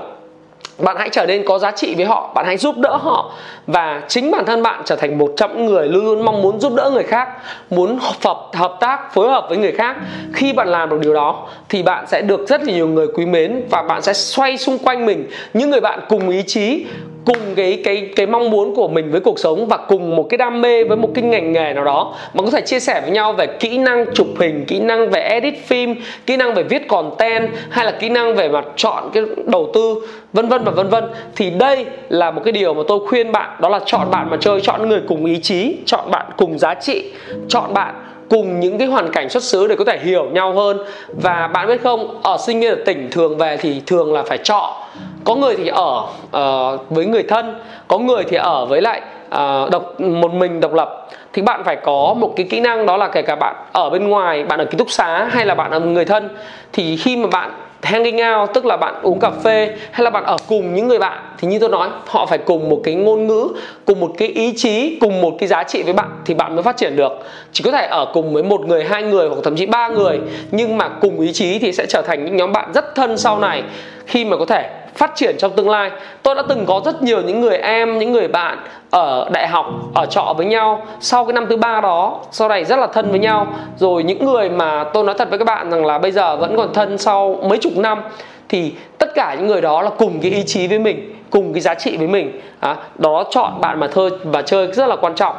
bạn 0.77 0.95
hãy 0.99 1.09
trở 1.11 1.25
nên 1.25 1.45
có 1.45 1.59
giá 1.59 1.71
trị 1.71 1.95
với 1.95 2.05
họ, 2.05 2.31
bạn 2.35 2.45
hãy 2.45 2.57
giúp 2.57 2.77
đỡ 2.77 2.97
họ 3.01 3.31
và 3.67 4.01
chính 4.07 4.31
bản 4.31 4.45
thân 4.45 4.63
bạn 4.63 4.81
trở 4.85 4.95
thành 4.95 5.17
một 5.17 5.33
trong 5.37 5.57
những 5.57 5.65
người 5.65 5.87
luôn 5.87 6.05
luôn 6.05 6.25
mong 6.25 6.41
muốn 6.41 6.59
giúp 6.59 6.73
đỡ 6.75 6.89
người 6.93 7.03
khác, 7.03 7.29
muốn 7.69 7.99
hợp 8.01 8.37
hợp 8.53 8.77
tác, 8.79 9.13
phối 9.13 9.29
hợp 9.29 9.45
với 9.49 9.57
người 9.57 9.71
khác. 9.71 9.95
Khi 10.33 10.53
bạn 10.53 10.67
làm 10.67 10.89
được 10.89 10.99
điều 11.01 11.13
đó 11.13 11.47
thì 11.69 11.83
bạn 11.83 12.07
sẽ 12.07 12.21
được 12.21 12.47
rất 12.47 12.63
là 12.63 12.73
nhiều 12.73 12.87
người 12.87 13.07
quý 13.07 13.25
mến 13.25 13.63
và 13.69 13.81
bạn 13.81 14.01
sẽ 14.01 14.13
xoay 14.13 14.57
xung 14.57 14.77
quanh 14.77 15.05
mình. 15.05 15.27
Những 15.53 15.69
người 15.69 15.81
bạn 15.81 15.99
cùng 16.09 16.29
ý 16.29 16.43
chí 16.47 16.85
cùng 17.27 17.55
cái 17.55 17.81
cái 17.83 18.09
cái 18.15 18.25
mong 18.25 18.49
muốn 18.49 18.75
của 18.75 18.87
mình 18.87 19.11
với 19.11 19.21
cuộc 19.21 19.39
sống 19.39 19.67
và 19.67 19.77
cùng 19.77 20.15
một 20.15 20.23
cái 20.29 20.37
đam 20.37 20.61
mê 20.61 20.83
với 20.83 20.97
một 20.97 21.09
cái 21.15 21.23
ngành 21.23 21.51
nghề 21.51 21.73
nào 21.73 21.85
đó. 21.85 22.15
Mà 22.33 22.43
có 22.43 22.51
thể 22.51 22.61
chia 22.61 22.79
sẻ 22.79 23.01
với 23.01 23.11
nhau 23.11 23.33
về 23.33 23.47
kỹ 23.47 23.77
năng 23.77 24.05
chụp 24.13 24.27
hình, 24.39 24.65
kỹ 24.67 24.79
năng 24.79 25.09
về 25.09 25.21
edit 25.21 25.53
phim, 25.65 25.95
kỹ 26.25 26.37
năng 26.37 26.53
về 26.53 26.63
viết 26.63 26.87
content, 26.87 27.49
hay 27.69 27.85
là 27.85 27.91
kỹ 27.91 28.09
năng 28.09 28.35
về 28.35 28.49
mặt 28.49 28.65
chọn 28.75 29.09
cái 29.13 29.23
đầu 29.45 29.71
tư, 29.73 29.95
vân 30.33 30.47
vân 30.47 30.63
và 30.63 30.71
vân 30.71 30.89
vân. 30.89 31.03
Thì 31.35 31.49
đây 31.49 31.85
là 32.09 32.31
một 32.31 32.41
cái 32.45 32.51
điều 32.51 32.73
mà 32.73 32.83
tôi 32.87 32.99
khuyên 33.07 33.31
bạn. 33.31 33.49
Đó 33.61 33.69
là 33.69 33.79
chọn 33.85 34.11
bạn 34.11 34.29
mà 34.29 34.37
chơi, 34.39 34.61
chọn 34.61 34.89
người 34.89 35.01
cùng 35.07 35.25
ý 35.25 35.39
chí, 35.41 35.75
chọn 35.85 36.11
bạn 36.11 36.25
cùng 36.37 36.59
giá 36.59 36.73
trị, 36.73 37.11
chọn 37.47 37.73
bạn 37.73 37.95
cùng 38.29 38.59
những 38.59 38.77
cái 38.77 38.87
hoàn 38.87 39.11
cảnh 39.11 39.29
xuất 39.29 39.43
xứ 39.43 39.67
để 39.67 39.75
có 39.75 39.85
thể 39.85 39.99
hiểu 40.03 40.25
nhau 40.25 40.53
hơn. 40.53 40.77
Và 41.07 41.47
bạn 41.47 41.67
biết 41.67 41.83
không 41.83 42.21
ở 42.23 42.37
sinh 42.45 42.59
viên 42.59 42.69
ở 42.69 42.77
tỉnh 42.85 43.09
thường 43.11 43.37
về 43.37 43.57
thì 43.57 43.81
thường 43.85 44.13
là 44.13 44.23
phải 44.23 44.37
trọ 44.37 44.75
có 45.23 45.35
người 45.35 45.55
thì 45.55 45.67
ở 45.67 46.03
uh, 46.25 46.89
với 46.89 47.05
người 47.05 47.23
thân 47.23 47.59
có 47.87 47.97
người 47.97 48.23
thì 48.23 48.37
ở 48.37 48.65
với 48.65 48.81
lại 48.81 49.01
uh, 49.27 49.71
độc 49.71 49.99
một 50.01 50.33
mình 50.33 50.59
độc 50.59 50.73
lập. 50.73 51.07
Thì 51.33 51.41
bạn 51.41 51.63
phải 51.63 51.75
có 51.75 52.15
một 52.17 52.33
cái 52.35 52.47
kỹ 52.49 52.59
năng 52.59 52.85
đó 52.85 52.97
là 52.97 53.07
kể 53.07 53.21
cả 53.21 53.35
bạn 53.35 53.55
ở 53.71 53.89
bên 53.89 54.07
ngoài 54.07 54.43
bạn 54.43 54.59
ở 54.59 54.65
ký 54.65 54.77
túc 54.77 54.91
xá 54.91 55.27
hay 55.31 55.45
là 55.45 55.55
bạn 55.55 55.71
ở 55.71 55.79
người 55.79 56.05
thân. 56.05 56.29
Thì 56.73 56.97
khi 56.97 57.17
mà 57.17 57.27
bạn 57.27 57.51
hanging 57.81 58.19
out, 58.39 58.49
tức 58.53 58.65
là 58.65 58.77
bạn 58.77 58.93
uống 59.01 59.19
cà 59.19 59.29
phê 59.43 59.75
hay 59.91 60.03
là 60.03 60.09
bạn 60.09 60.23
ở 60.23 60.37
cùng 60.47 60.75
những 60.75 60.87
người 60.87 60.99
bạn, 60.99 61.19
thì 61.37 61.47
như 61.47 61.59
tôi 61.59 61.69
nói, 61.69 61.89
họ 62.05 62.25
phải 62.25 62.37
cùng 62.37 62.69
một 62.69 62.81
cái 62.83 62.95
ngôn 62.95 63.27
ngữ, 63.27 63.47
cùng 63.85 63.99
một 63.99 64.11
cái 64.17 64.27
ý 64.27 64.53
chí, 64.57 64.97
cùng 65.01 65.21
một 65.21 65.35
cái 65.39 65.47
giá 65.47 65.63
trị 65.63 65.83
với 65.83 65.93
bạn 65.93 66.09
thì 66.25 66.33
bạn 66.33 66.55
mới 66.55 66.63
phát 66.63 66.77
triển 66.77 66.95
được. 66.95 67.11
Chỉ 67.51 67.63
có 67.63 67.71
thể 67.71 67.87
ở 67.91 68.05
cùng 68.13 68.33
với 68.33 68.43
một 68.43 68.61
người, 68.61 68.83
hai 68.83 69.03
người 69.03 69.29
hoặc 69.29 69.37
thậm 69.43 69.55
chí 69.55 69.65
ba 69.65 69.87
người, 69.87 70.19
nhưng 70.51 70.77
mà 70.77 70.89
cùng 70.89 71.19
ý 71.19 71.33
chí 71.33 71.59
thì 71.59 71.71
sẽ 71.71 71.85
trở 71.89 72.01
thành 72.01 72.25
những 72.25 72.37
nhóm 72.37 72.51
bạn 72.51 72.71
rất 72.73 72.95
thân 72.95 73.17
sau 73.17 73.39
này. 73.39 73.63
Khi 74.05 74.25
mà 74.25 74.37
có 74.37 74.45
thể 74.45 74.69
phát 74.97 75.11
triển 75.15 75.35
trong 75.39 75.51
tương 75.51 75.69
lai. 75.69 75.91
Tôi 76.23 76.35
đã 76.35 76.43
từng 76.49 76.65
có 76.65 76.81
rất 76.85 77.03
nhiều 77.03 77.21
những 77.21 77.41
người 77.41 77.57
em 77.57 77.99
những 77.99 78.11
người 78.11 78.27
bạn 78.27 78.57
ở 78.89 79.29
đại 79.31 79.47
học 79.47 79.65
ở 79.93 80.05
trọ 80.05 80.33
với 80.37 80.45
nhau. 80.45 80.81
Sau 80.99 81.25
cái 81.25 81.33
năm 81.33 81.45
thứ 81.49 81.57
ba 81.57 81.81
đó 81.81 82.19
sau 82.31 82.49
này 82.49 82.65
rất 82.65 82.79
là 82.79 82.87
thân 82.87 83.09
với 83.11 83.19
nhau. 83.19 83.47
Rồi 83.77 84.03
những 84.03 84.25
người 84.25 84.49
mà 84.49 84.83
tôi 84.83 85.03
nói 85.03 85.15
thật 85.17 85.29
với 85.29 85.39
các 85.39 85.45
bạn 85.45 85.71
rằng 85.71 85.85
là 85.85 85.97
bây 85.97 86.11
giờ 86.11 86.35
vẫn 86.35 86.57
còn 86.57 86.73
thân 86.73 86.97
sau 86.97 87.39
mấy 87.43 87.57
chục 87.57 87.77
năm 87.77 88.01
thì 88.49 88.73
tất 88.97 89.15
cả 89.15 89.35
những 89.35 89.47
người 89.47 89.61
đó 89.61 89.81
là 89.81 89.89
cùng 89.89 90.19
cái 90.21 90.31
ý 90.31 90.43
chí 90.43 90.67
với 90.67 90.79
mình 90.79 91.13
cùng 91.29 91.53
cái 91.53 91.61
giá 91.61 91.73
trị 91.73 91.97
với 91.97 92.07
mình. 92.07 92.41
À, 92.59 92.75
đó 92.95 93.23
chọn 93.29 93.61
bạn 93.61 93.79
mà 93.79 93.87
thơ 93.87 94.09
và 94.23 94.41
chơi 94.41 94.67
rất 94.67 94.87
là 94.87 94.95
quan 94.95 95.15
trọng 95.15 95.35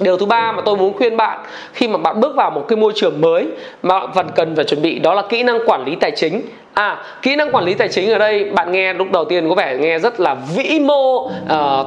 điều 0.00 0.16
thứ 0.16 0.26
ba 0.26 0.52
mà 0.52 0.62
tôi 0.64 0.76
muốn 0.76 0.96
khuyên 0.96 1.16
bạn 1.16 1.38
khi 1.72 1.88
mà 1.88 1.98
bạn 1.98 2.20
bước 2.20 2.36
vào 2.36 2.50
một 2.50 2.64
cái 2.68 2.76
môi 2.76 2.92
trường 2.96 3.20
mới 3.20 3.46
mà 3.82 4.06
bạn 4.06 4.26
cần 4.34 4.56
phải 4.56 4.64
chuẩn 4.64 4.82
bị 4.82 4.98
đó 4.98 5.14
là 5.14 5.22
kỹ 5.22 5.42
năng 5.42 5.58
quản 5.66 5.84
lý 5.84 5.96
tài 6.00 6.10
chính. 6.10 6.42
À, 6.74 7.04
kỹ 7.22 7.36
năng 7.36 7.52
quản 7.52 7.64
lý 7.64 7.74
tài 7.74 7.88
chính 7.88 8.10
ở 8.10 8.18
đây 8.18 8.44
bạn 8.44 8.72
nghe 8.72 8.94
lúc 8.94 9.10
đầu 9.12 9.24
tiên 9.24 9.48
có 9.48 9.54
vẻ 9.54 9.76
nghe 9.80 9.98
rất 9.98 10.20
là 10.20 10.36
vĩ 10.56 10.80
mô. 10.80 11.16
Uh, 11.16 11.30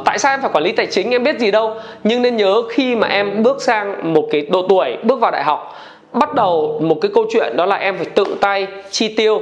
Tại 0.06 0.20
sao 0.20 0.34
em 0.34 0.42
phải 0.42 0.50
quản 0.54 0.64
lý 0.64 0.72
tài 0.72 0.86
chính 0.86 1.12
em 1.12 1.24
biết 1.24 1.40
gì 1.40 1.52
đâu. 1.52 1.76
Nhưng 2.04 2.22
nên 2.22 2.38
nhớ 2.38 2.64
khi 2.70 2.96
mà 2.96 3.08
em 3.08 3.44
bước 3.44 3.62
sang 3.62 4.14
một 4.14 4.28
cái 4.32 4.42
độ 4.52 4.66
tuổi 4.70 4.98
bước 5.04 5.20
vào 5.20 5.32
đại 5.32 5.44
học 5.44 5.76
Bắt 6.14 6.34
đầu 6.34 6.80
một 6.84 6.98
cái 7.02 7.12
câu 7.14 7.26
chuyện 7.30 7.58
đó 7.58 7.66
là 7.66 7.76
em 7.76 7.98
phải 7.98 8.06
tự 8.06 8.26
tay 8.42 8.68
chi 8.92 9.08
tiêu 9.08 9.42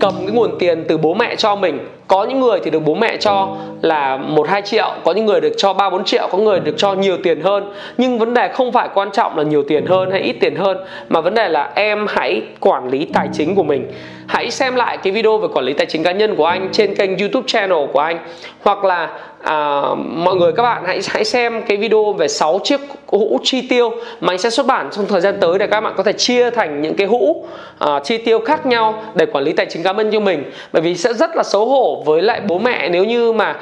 cầm 0.00 0.14
cái 0.26 0.30
nguồn 0.30 0.58
tiền 0.58 0.84
từ 0.88 0.98
bố 0.98 1.14
mẹ 1.14 1.36
cho 1.36 1.56
mình. 1.56 1.78
Có 2.06 2.24
những 2.24 2.40
người 2.40 2.60
thì 2.64 2.70
được 2.70 2.82
bố 2.84 2.94
mẹ 2.94 3.16
cho 3.16 3.56
là 3.82 4.16
một, 4.16 4.48
hai 4.48 4.62
triệu, 4.62 4.92
có 5.04 5.12
những 5.12 5.26
người 5.26 5.40
được 5.40 5.52
cho 5.56 5.72
ba, 5.72 5.90
bốn 5.90 6.04
triệu, 6.04 6.28
có 6.32 6.38
người 6.38 6.60
được 6.60 6.74
cho 6.76 6.94
nhiều 6.94 7.16
tiền 7.22 7.40
hơn. 7.40 7.72
Nhưng 7.98 8.18
vấn 8.18 8.34
đề 8.34 8.48
không 8.48 8.72
phải 8.72 8.88
quan 8.94 9.10
trọng 9.12 9.36
là 9.36 9.42
nhiều 9.42 9.62
tiền 9.68 9.86
hơn 9.86 10.10
hay 10.10 10.20
ít 10.20 10.32
tiền 10.32 10.56
hơn, 10.56 10.76
mà 11.08 11.20
vấn 11.20 11.34
đề 11.34 11.48
là 11.48 11.72
em 11.74 12.06
hãy 12.08 12.42
quản 12.60 12.88
lý 12.88 13.06
tài 13.14 13.28
chính 13.32 13.54
của 13.54 13.62
mình 13.62 13.86
hãy 14.28 14.50
xem 14.50 14.74
lại 14.74 14.98
cái 15.02 15.12
video 15.12 15.38
về 15.38 15.48
quản 15.54 15.64
lý 15.64 15.72
tài 15.72 15.86
chính 15.86 16.02
cá 16.02 16.12
nhân 16.12 16.36
của 16.36 16.46
anh 16.46 16.68
trên 16.72 16.94
kênh 16.94 17.18
youtube 17.18 17.44
channel 17.46 17.78
của 17.92 18.00
anh. 18.00 18.18
Hoặc 18.60 18.84
là 18.84 19.10
à, 19.42 19.82
mọi 19.96 20.36
người 20.36 20.52
các 20.52 20.62
bạn 20.62 20.82
hãy 20.86 21.00
hãy 21.08 21.24
xem 21.24 21.62
cái 21.62 21.76
video 21.76 22.12
về 22.12 22.28
6 22.28 22.60
chiếc 22.64 22.80
hũ 23.06 23.38
chi 23.42 23.68
tiêu 23.68 23.90
mà 24.20 24.32
anh 24.32 24.38
sẽ 24.38 24.50
xuất 24.50 24.66
bản 24.66 24.88
trong 24.92 25.06
thời 25.06 25.20
gian 25.20 25.34
tới 25.40 25.58
để 25.58 25.66
các 25.66 25.80
bạn 25.80 25.94
có 25.96 26.02
thể 26.02 26.12
chia 26.12 26.50
thành 26.50 26.82
những 26.82 26.96
cái 26.96 27.06
hũ 27.06 27.46
à, 27.78 28.00
chi 28.04 28.18
tiêu 28.18 28.40
khác 28.40 28.66
nhau 28.66 29.02
để 29.14 29.26
quản 29.26 29.44
lý 29.44 29.52
tài 29.52 29.66
chính 29.66 29.82
cá 29.82 29.92
nhân 29.92 30.10
cho 30.12 30.20
mình. 30.20 30.44
Bởi 30.72 30.82
vì 30.82 30.94
sẽ 30.94 31.12
rất 31.12 31.36
là 31.36 31.42
xấu 31.42 31.66
hổ 31.66 32.02
với 32.06 32.22
lại 32.22 32.40
bố 32.48 32.58
mẹ 32.58 32.88
nếu 32.88 33.04
như 33.04 33.32
mà 33.32 33.56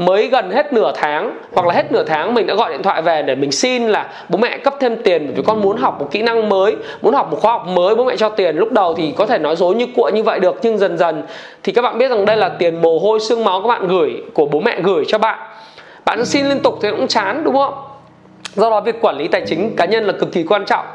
mới 0.00 0.26
gần 0.26 0.50
hết 0.50 0.72
nửa 0.72 0.92
tháng, 0.94 1.38
hoặc 1.54 1.66
là 1.66 1.74
hết 1.74 1.92
nửa 1.92 2.04
tháng 2.04 2.34
mình 2.34 2.46
đã 2.46 2.54
gọi 2.54 2.72
điện 2.72 2.82
thoại 2.82 3.02
về 3.02 3.22
để 3.22 3.34
mình 3.34 3.52
xin 3.52 3.88
là 3.88 4.06
bố 4.28 4.38
mẹ 4.38 4.58
cấp 4.58 4.74
thêm 4.80 4.96
tiền 4.96 5.32
vì 5.36 5.42
con 5.46 5.60
muốn 5.60 5.76
học 5.76 6.00
một 6.00 6.08
kỹ 6.10 6.22
năng 6.22 6.48
mới, 6.48 6.76
muốn 7.02 7.14
học 7.14 7.30
một 7.30 7.38
khóa 7.40 7.52
học 7.52 7.66
mới, 7.66 7.94
bố 7.94 8.04
mẹ 8.04 8.16
cho 8.16 8.28
tiền. 8.28 8.56
Lúc 8.56 8.72
đầu 8.72 8.94
thì 8.94 9.12
có 9.16 9.26
thể 9.26 9.38
nói 9.38 9.56
dối 9.56 9.74
như 9.74 9.86
cuội 9.96 10.12
như 10.12 10.22
vậy 10.22 10.40
được, 10.40 10.58
nhưng 10.62 10.78
dần 10.78 10.98
dần 10.98 11.22
thì 11.62 11.72
các 11.72 11.82
bạn 11.82 11.98
biết 11.98 12.08
rằng 12.10 12.24
đây 12.24 12.36
là 12.36 12.48
tiền 12.48 12.82
mồ 12.82 12.98
hôi, 12.98 13.20
xương 13.20 13.44
máu 13.44 13.60
các 13.62 13.68
bạn 13.68 13.88
gửi, 13.88 14.22
của 14.34 14.46
bố 14.46 14.60
mẹ 14.60 14.80
gửi 14.82 15.04
cho 15.08 15.18
bạn. 15.18 15.38
Bạn 16.04 16.24
xin 16.24 16.46
liên 16.46 16.60
tục 16.60 16.78
thì 16.82 16.90
cũng 16.90 17.08
chán, 17.08 17.44
đúng 17.44 17.56
không? 17.56 17.74
Do 18.54 18.70
đó 18.70 18.80
việc 18.80 19.00
quản 19.00 19.16
lý 19.16 19.28
tài 19.28 19.42
chính 19.46 19.76
cá 19.76 19.84
nhân 19.84 20.04
là 20.04 20.12
cực 20.12 20.32
kỳ 20.32 20.42
quan 20.42 20.64
trọng. 20.64 20.86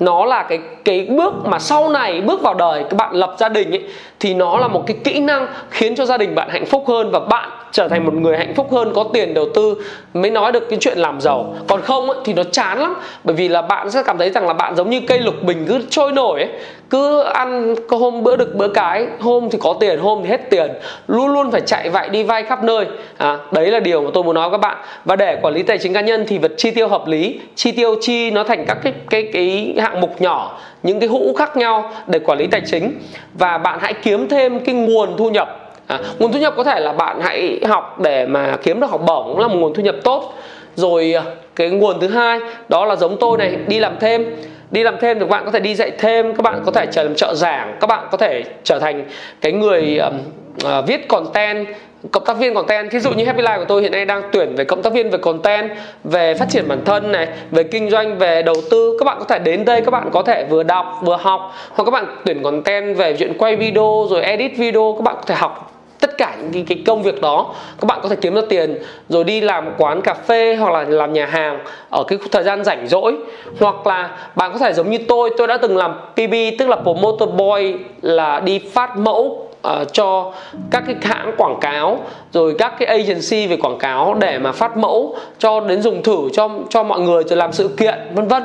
Nó 0.00 0.24
là 0.24 0.42
cái 0.42 0.58
cái 0.84 1.06
bước 1.10 1.34
mà 1.44 1.58
sau 1.58 1.88
này, 1.88 2.20
bước 2.20 2.42
vào 2.42 2.54
đời 2.54 2.84
các 2.90 2.96
bạn 2.96 3.14
lập 3.14 3.34
gia 3.38 3.48
đình 3.48 3.70
ấy, 3.70 3.84
thì 4.20 4.34
nó 4.34 4.58
là 4.58 4.68
một 4.68 4.86
cái 4.86 4.96
kỹ 5.04 5.20
năng 5.20 5.46
khiến 5.70 5.94
cho 5.94 6.04
gia 6.04 6.18
đình 6.18 6.34
bạn 6.34 6.48
hạnh 6.50 6.66
phúc 6.66 6.84
hơn 6.88 7.10
và 7.10 7.20
bạn 7.20 7.50
trở 7.72 7.88
thành 7.88 8.04
một 8.04 8.14
người 8.14 8.36
hạnh 8.36 8.54
phúc 8.54 8.72
hơn 8.72 8.92
có 8.94 9.04
tiền 9.12 9.34
đầu 9.34 9.46
tư 9.54 9.74
mới 10.14 10.30
nói 10.30 10.52
được 10.52 10.68
cái 10.70 10.78
chuyện 10.82 10.98
làm 10.98 11.20
giàu. 11.20 11.54
Còn 11.68 11.82
không 11.82 12.10
ấy, 12.10 12.20
thì 12.24 12.32
nó 12.32 12.42
chán 12.44 12.78
lắm. 12.78 12.94
Bởi 13.24 13.36
vì 13.36 13.48
là 13.48 13.62
bạn 13.62 13.90
sẽ 13.90 14.02
cảm 14.02 14.18
thấy 14.18 14.30
rằng 14.30 14.46
là 14.46 14.54
bạn 14.54 14.76
giống 14.76 14.90
như 14.90 15.00
cây 15.06 15.18
lục 15.18 15.34
bình 15.42 15.64
cứ 15.68 15.80
trôi 15.90 16.12
nổi 16.12 16.40
ấy. 16.40 16.50
Cứ 16.90 17.20
ăn 17.20 17.74
có 17.88 17.96
hôm 17.96 18.22
bữa 18.22 18.36
được 18.36 18.54
bữa 18.54 18.68
cái 18.68 19.06
hôm 19.20 19.50
thì 19.50 19.58
có 19.60 19.76
tiền 19.80 20.00
hôm 20.00 20.18
thì 20.22 20.28
hết 20.28 20.50
tiền. 20.50 20.70
Luôn 21.08 21.28
luôn 21.32 21.50
phải 21.50 21.60
chạy 21.60 21.90
vạy 21.90 22.08
đi 22.08 22.22
vay 22.22 22.42
khắp 22.42 22.64
nơi. 22.64 22.86
À, 23.16 23.38
đấy 23.52 23.70
là 23.70 23.80
điều 23.80 24.02
mà 24.02 24.10
tôi 24.14 24.24
muốn 24.24 24.34
nói 24.34 24.50
với 24.50 24.58
các 24.58 24.68
bạn. 24.68 24.76
Và 25.04 25.16
để 25.16 25.38
quản 25.42 25.54
lý 25.54 25.62
tài 25.62 25.78
chính 25.78 25.92
cá 25.92 26.00
nhân 26.00 26.24
thì 26.28 26.38
vật 26.38 26.52
chi 26.56 26.70
tiêu 26.70 26.88
hợp 26.88 27.06
lý. 27.06 27.40
Chi 27.54 27.72
tiêu 27.72 27.94
chi 28.00 28.30
nó 28.30 28.44
thành 28.44 28.64
các 28.66 28.78
cái 28.82 28.92
cái 29.10 29.28
cái 29.32 29.74
hạng 29.78 30.00
mục 30.00 30.20
nhỏ 30.20 30.58
những 30.82 31.00
cái 31.00 31.08
hũ 31.08 31.34
khác 31.38 31.56
nhau 31.56 31.92
để 32.06 32.18
quản 32.18 32.38
lý 32.38 32.46
tài 32.46 32.62
chính. 32.66 32.92
Và 33.34 33.58
bạn 33.58 33.78
hãy 33.82 33.94
kiếm 33.94 34.28
thêm 34.28 34.60
cái 34.60 34.74
nguồn 34.74 35.16
thu 35.16 35.30
nhập 35.30 35.59
à, 35.90 35.98
nguồn 36.18 36.32
thu 36.32 36.38
nhập 36.38 36.54
có 36.56 36.64
thể 36.64 36.80
là 36.80 36.92
bạn 36.92 37.20
hãy 37.20 37.60
học 37.68 38.00
để 38.00 38.26
mà 38.26 38.56
kiếm 38.62 38.80
được 38.80 38.90
học 38.90 39.00
bổng 39.06 39.26
cũng 39.28 39.38
là 39.38 39.48
một 39.48 39.56
nguồn 39.58 39.74
thu 39.74 39.82
nhập 39.82 39.94
tốt. 40.04 40.34
Rồi 40.74 41.14
à, 41.14 41.22
cái 41.56 41.70
nguồn 41.70 42.00
thứ 42.00 42.08
hai 42.08 42.40
đó 42.68 42.84
là 42.84 42.96
giống 42.96 43.16
tôi 43.20 43.38
này 43.38 43.56
đi 43.66 43.80
làm 43.80 43.96
thêm. 44.00 44.36
Đi 44.70 44.82
làm 44.82 44.96
thêm 45.00 45.18
thì 45.18 45.24
các 45.24 45.30
bạn 45.30 45.44
có 45.44 45.50
thể 45.50 45.60
đi 45.60 45.74
dạy 45.74 45.90
thêm 45.98 46.34
các 46.34 46.42
bạn 46.42 46.62
có 46.66 46.72
thể 46.72 46.86
trở 46.90 47.02
làm 47.02 47.14
trợ 47.14 47.34
giảng 47.34 47.76
các 47.80 47.86
bạn 47.86 48.06
có 48.10 48.16
thể 48.16 48.42
trở 48.64 48.78
thành 48.78 49.04
cái 49.40 49.52
người 49.52 49.98
um, 49.98 50.18
uh, 50.64 50.86
viết 50.86 51.08
content 51.08 51.66
cộng 52.12 52.24
tác 52.24 52.38
viên 52.38 52.54
content. 52.54 52.92
Ví 52.92 52.98
dụ 52.98 53.10
như 53.10 53.24
Happy 53.24 53.42
Life 53.42 53.58
của 53.58 53.64
tôi 53.64 53.82
hiện 53.82 53.92
nay 53.92 54.04
đang 54.04 54.22
tuyển 54.32 54.54
về 54.56 54.64
cộng 54.64 54.82
tác 54.82 54.92
viên 54.92 55.10
về 55.10 55.18
content 55.18 55.70
về 56.04 56.34
phát 56.34 56.46
triển 56.50 56.68
bản 56.68 56.84
thân 56.84 57.12
này 57.12 57.28
về 57.50 57.62
kinh 57.62 57.90
doanh 57.90 58.18
về 58.18 58.42
đầu 58.42 58.56
tư. 58.70 58.96
Các 58.98 59.04
bạn 59.04 59.16
có 59.18 59.24
thể 59.24 59.38
đến 59.38 59.64
đây 59.64 59.80
các 59.80 59.90
bạn 59.90 60.10
có 60.12 60.22
thể 60.22 60.44
vừa 60.50 60.62
đọc 60.62 61.00
vừa 61.02 61.16
học 61.16 61.54
hoặc 61.70 61.84
các 61.84 61.90
bạn 61.90 62.06
tuyển 62.24 62.42
content 62.42 62.96
về 62.96 63.16
chuyện 63.18 63.32
quay 63.38 63.56
video 63.56 64.06
rồi 64.10 64.22
edit 64.22 64.52
video 64.56 64.94
các 64.98 65.02
bạn 65.02 65.14
có 65.16 65.22
thể 65.26 65.34
học 65.34 65.79
tất 66.00 66.18
cả 66.18 66.36
những 66.40 66.52
cái, 66.52 66.64
cái 66.68 66.82
công 66.86 67.02
việc 67.02 67.20
đó 67.20 67.54
các 67.80 67.86
bạn 67.86 67.98
có 68.02 68.08
thể 68.08 68.16
kiếm 68.16 68.34
được 68.34 68.48
tiền 68.48 68.78
rồi 69.08 69.24
đi 69.24 69.40
làm 69.40 69.74
quán 69.78 70.00
cà 70.02 70.14
phê 70.14 70.56
hoặc 70.56 70.70
là 70.70 70.82
làm 70.82 71.12
nhà 71.12 71.26
hàng 71.26 71.58
ở 71.90 72.04
cái 72.04 72.18
thời 72.30 72.42
gian 72.42 72.64
rảnh 72.64 72.88
rỗi. 72.88 73.16
Hoặc 73.60 73.86
là 73.86 74.10
bạn 74.34 74.52
có 74.52 74.58
thể 74.58 74.72
giống 74.72 74.90
như 74.90 74.98
tôi 75.08 75.30
tôi 75.38 75.46
đã 75.46 75.56
từng 75.56 75.76
làm 75.76 75.94
PB 76.12 76.34
tức 76.58 76.68
là 76.68 76.76
promoter 76.76 77.28
boy 77.28 77.74
là 78.02 78.40
đi 78.40 78.58
phát 78.58 78.96
mẫu 78.96 79.48
uh, 79.68 79.92
cho 79.92 80.32
các 80.70 80.82
cái 80.86 80.96
hãng 81.02 81.32
quảng 81.36 81.58
cáo 81.60 81.98
rồi 82.32 82.54
các 82.58 82.74
cái 82.78 82.88
agency 82.88 83.46
về 83.46 83.56
quảng 83.56 83.78
cáo 83.78 84.14
để 84.14 84.38
mà 84.38 84.52
phát 84.52 84.76
mẫu 84.76 85.16
cho 85.38 85.60
đến 85.60 85.82
dùng 85.82 86.02
thử 86.02 86.28
cho 86.32 86.48
cho 86.70 86.82
mọi 86.82 87.00
người 87.00 87.22
rồi 87.24 87.36
làm 87.36 87.52
sự 87.52 87.68
kiện 87.68 87.98
vân 88.14 88.28
vân. 88.28 88.42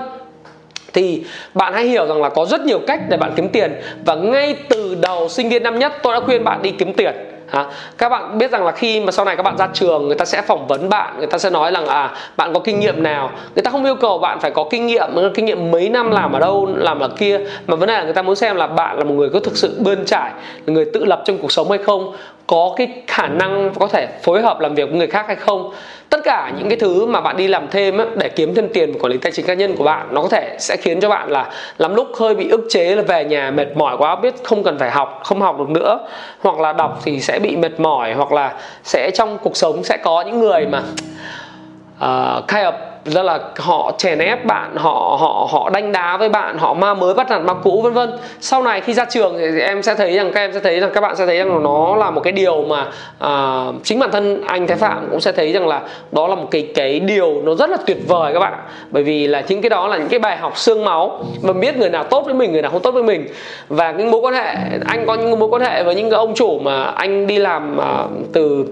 Thì 0.94 1.24
bạn 1.54 1.74
hãy 1.74 1.86
hiểu 1.86 2.08
rằng 2.08 2.22
là 2.22 2.30
có 2.30 2.46
rất 2.46 2.62
nhiều 2.62 2.80
cách 2.88 3.00
để 3.10 3.18
bạn 3.18 3.34
kiếm 3.36 3.50
tiền 3.50 3.76
và 4.06 4.16
ngay 4.16 4.56
từ 4.70 4.96
đầu 5.02 5.30
sinh 5.30 5.50
viên 5.50 5.64
năm 5.64 5.80
nhất 5.80 5.94
tôi 6.04 6.14
đã 6.14 6.20
khuyên 6.20 6.44
bạn 6.44 6.62
đi 6.62 6.72
kiếm 6.72 6.94
tiền. 6.94 7.35
À, 7.52 7.66
các 7.98 8.10
bạn 8.10 8.38
biết 8.38 8.52
rằng 8.52 8.66
là 8.66 8.72
khi 8.72 9.00
mà 9.00 9.12
sau 9.12 9.26
này 9.26 9.36
các 9.36 9.44
bạn 9.44 9.58
ra 9.58 9.68
trường 9.74 10.08
người 10.08 10.16
ta 10.16 10.26
sẽ 10.26 10.42
phỏng 10.42 10.68
vấn 10.68 10.90
bạn 10.90 11.18
người 11.18 11.28
ta 11.28 11.38
sẽ 11.38 11.50
nói 11.50 11.72
rằng 11.72 11.88
à 11.88 12.12
bạn 12.38 12.54
có 12.54 12.60
kinh 12.60 12.80
nghiệm 12.80 13.04
nào? 13.04 13.32
Người 13.56 13.64
ta 13.64 13.72
không 13.72 13.86
yêu 13.86 13.96
cầu 13.96 14.18
bạn 14.18 14.40
phải 14.40 14.52
có 14.52 14.66
kinh 14.70 14.88
nghiệm 14.88 15.10
kinh 15.34 15.46
nghiệm 15.46 15.72
mấy 15.72 15.90
năm 15.90 16.12
làm 16.12 16.34
ở 16.34 16.40
đâu 16.40 16.70
làm 16.76 17.00
ở 17.00 17.08
kia. 17.08 17.40
Mà 17.68 17.76
vấn 17.76 17.88
đề 17.88 17.94
là 17.94 18.04
người 18.04 18.14
ta 18.14 18.22
muốn 18.22 18.36
xem 18.36 18.56
là 18.56 18.68
bạn 18.68 18.98
là 18.98 19.04
một 19.04 19.14
người 19.14 19.30
có 19.30 19.40
thực 19.40 19.58
sự 19.58 19.76
bươn 19.80 20.06
trải 20.06 20.32
là 20.66 20.74
người 20.74 20.86
tự 20.94 21.06
lập 21.06 21.22
trong 21.26 21.38
cuộc 21.38 21.52
sống 21.52 21.70
hay 21.70 21.78
không 21.78 22.16
có 22.48 22.74
cái 22.76 22.88
khả 23.08 23.28
năng 23.28 23.72
có 23.80 23.88
thể 23.88 24.08
phối 24.24 24.42
hợp 24.42 24.60
làm 24.60 24.76
việc 24.76 24.90
với 24.90 24.98
người 24.98 25.08
khác 25.08 25.24
hay 25.28 25.36
không. 25.36 25.72
Tất 26.10 26.20
cả 26.24 26.52
những 26.58 26.70
cái 26.70 26.80
thứ 26.80 27.06
mà 27.06 27.22
bạn 27.22 27.38
đi 27.38 27.48
làm 27.48 27.68
thêm 27.72 27.98
để 28.16 28.30
kiếm 28.30 28.56
thêm 28.56 28.70
tiền 28.74 29.00
quản 29.00 29.12
lý 29.12 29.18
tài 29.18 29.32
chính 29.32 29.46
cá 29.46 29.54
nhân 29.54 29.76
của 29.76 29.84
bạn 29.84 30.08
nó 30.12 30.22
có 30.22 30.30
thể 30.30 30.56
sẽ 30.60 30.78
khiến 30.78 31.00
cho 31.00 31.10
bạn 31.10 31.32
là 31.32 31.50
lắm 31.78 31.96
lúc 31.96 32.08
hơi 32.20 32.36
bị 32.36 32.50
ức 32.50 32.68
chế 32.70 32.96
là 32.96 33.02
về 33.02 33.26
nhà 33.26 33.52
mệt 33.52 33.78
mỏi 33.78 33.98
quá 33.98 34.16
biết 34.16 34.34
không 34.44 34.64
cần 34.64 34.80
phải 34.80 34.92
học 34.92 35.22
không 35.24 35.42
học 35.42 35.60
được 35.60 35.70
nữa. 35.70 36.00
Hoặc 36.40 36.60
là 36.60 36.74
đọc 36.74 37.00
thì 37.04 37.20
sẽ 37.20 37.40
bị 37.40 37.56
mệt 37.56 37.80
mỏi 37.80 38.14
hoặc 38.14 38.32
là 38.32 38.54
sẽ 38.84 39.12
trong 39.12 39.38
cuộc 39.38 39.58
sống 39.58 39.84
sẽ 39.84 39.98
có 39.98 40.22
những 40.22 40.40
người 40.40 40.66
mà 40.66 40.80
uh, 40.80 42.48
kind 42.48 42.66
of 42.66 42.74
ra 43.06 43.24
là 43.24 43.40
họ 43.58 43.92
chèn 43.98 44.20
ép 44.20 44.46
bạn 44.46 44.76
họ 44.76 45.18
họ 45.20 45.48
họ 45.52 45.70
đánh 45.70 45.92
đá 45.92 46.18
với 46.18 46.30
bạn 46.30 46.58
họ 46.58 46.74
ma 46.74 46.94
mới 46.94 47.14
bắt 47.14 47.30
nạt 47.30 47.42
ma 47.42 47.54
cũ 47.54 47.82
vân 47.82 47.94
vân. 47.94 48.12
Sau 48.40 48.64
này 48.64 48.82
khi 48.82 48.94
ra 48.94 49.06
trường 49.06 49.36
thì 49.38 49.60
em 49.60 49.84
sẽ 49.84 49.96
thấy 49.96 50.16
rằng 50.16 50.32
các 50.34 50.42
em 50.42 50.54
sẽ 50.54 50.60
thấy 50.60 50.80
rằng 50.80 50.92
các 50.94 51.02
bạn 51.02 51.16
sẽ 51.16 51.26
thấy 51.26 51.38
rằng 51.38 51.64
nó 51.64 51.96
là 51.96 52.12
một 52.12 52.22
cái 52.22 52.34
điều 52.34 52.64
mà 52.64 52.88
à, 53.20 53.66
chính 53.84 54.00
bản 54.00 54.12
thân 54.12 54.42
anh 54.48 54.68
thái 54.68 54.78
phạm 54.78 55.08
cũng 55.12 55.22
sẽ 55.22 55.32
thấy 55.32 55.52
rằng 55.52 55.68
là 55.68 55.82
đó 56.12 56.28
là 56.28 56.36
một 56.36 56.48
cái 56.52 56.68
cái 56.76 57.00
điều 57.00 57.42
nó 57.44 57.56
rất 57.56 57.70
là 57.70 57.78
tuyệt 57.86 57.98
vời 58.08 58.34
các 58.34 58.40
bạn 58.40 58.54
bởi 58.92 59.04
vì 59.04 59.28
là 59.28 59.44
những 59.48 59.62
cái 59.62 59.70
đó 59.70 59.88
là 59.88 59.98
những 59.98 60.10
cái 60.10 60.20
bài 60.20 60.38
học 60.38 60.58
xương 60.58 60.86
máu 60.86 61.24
và 61.42 61.54
biết 61.54 61.78
người 61.78 61.90
nào 61.90 62.04
tốt 62.04 62.26
với 62.26 62.34
mình 62.34 62.52
người 62.52 62.62
nào 62.62 62.72
không 62.72 62.82
tốt 62.82 62.92
với 62.92 63.04
mình. 63.04 63.28
Và 63.68 63.92
những 63.92 64.12
mối 64.12 64.22
quan 64.22 64.34
hệ 64.34 64.56
anh 64.86 65.06
có 65.06 65.14
những 65.14 65.40
mối 65.40 65.50
quan 65.50 65.62
hệ 65.62 65.84
với 65.84 65.96
những 65.96 66.10
ông 66.10 66.34
chủ 66.36 66.60
mà 66.60 66.84
anh 66.84 67.28
đi 67.28 67.38
làm 67.38 67.78
à, 67.78 68.06
từ 68.34 68.66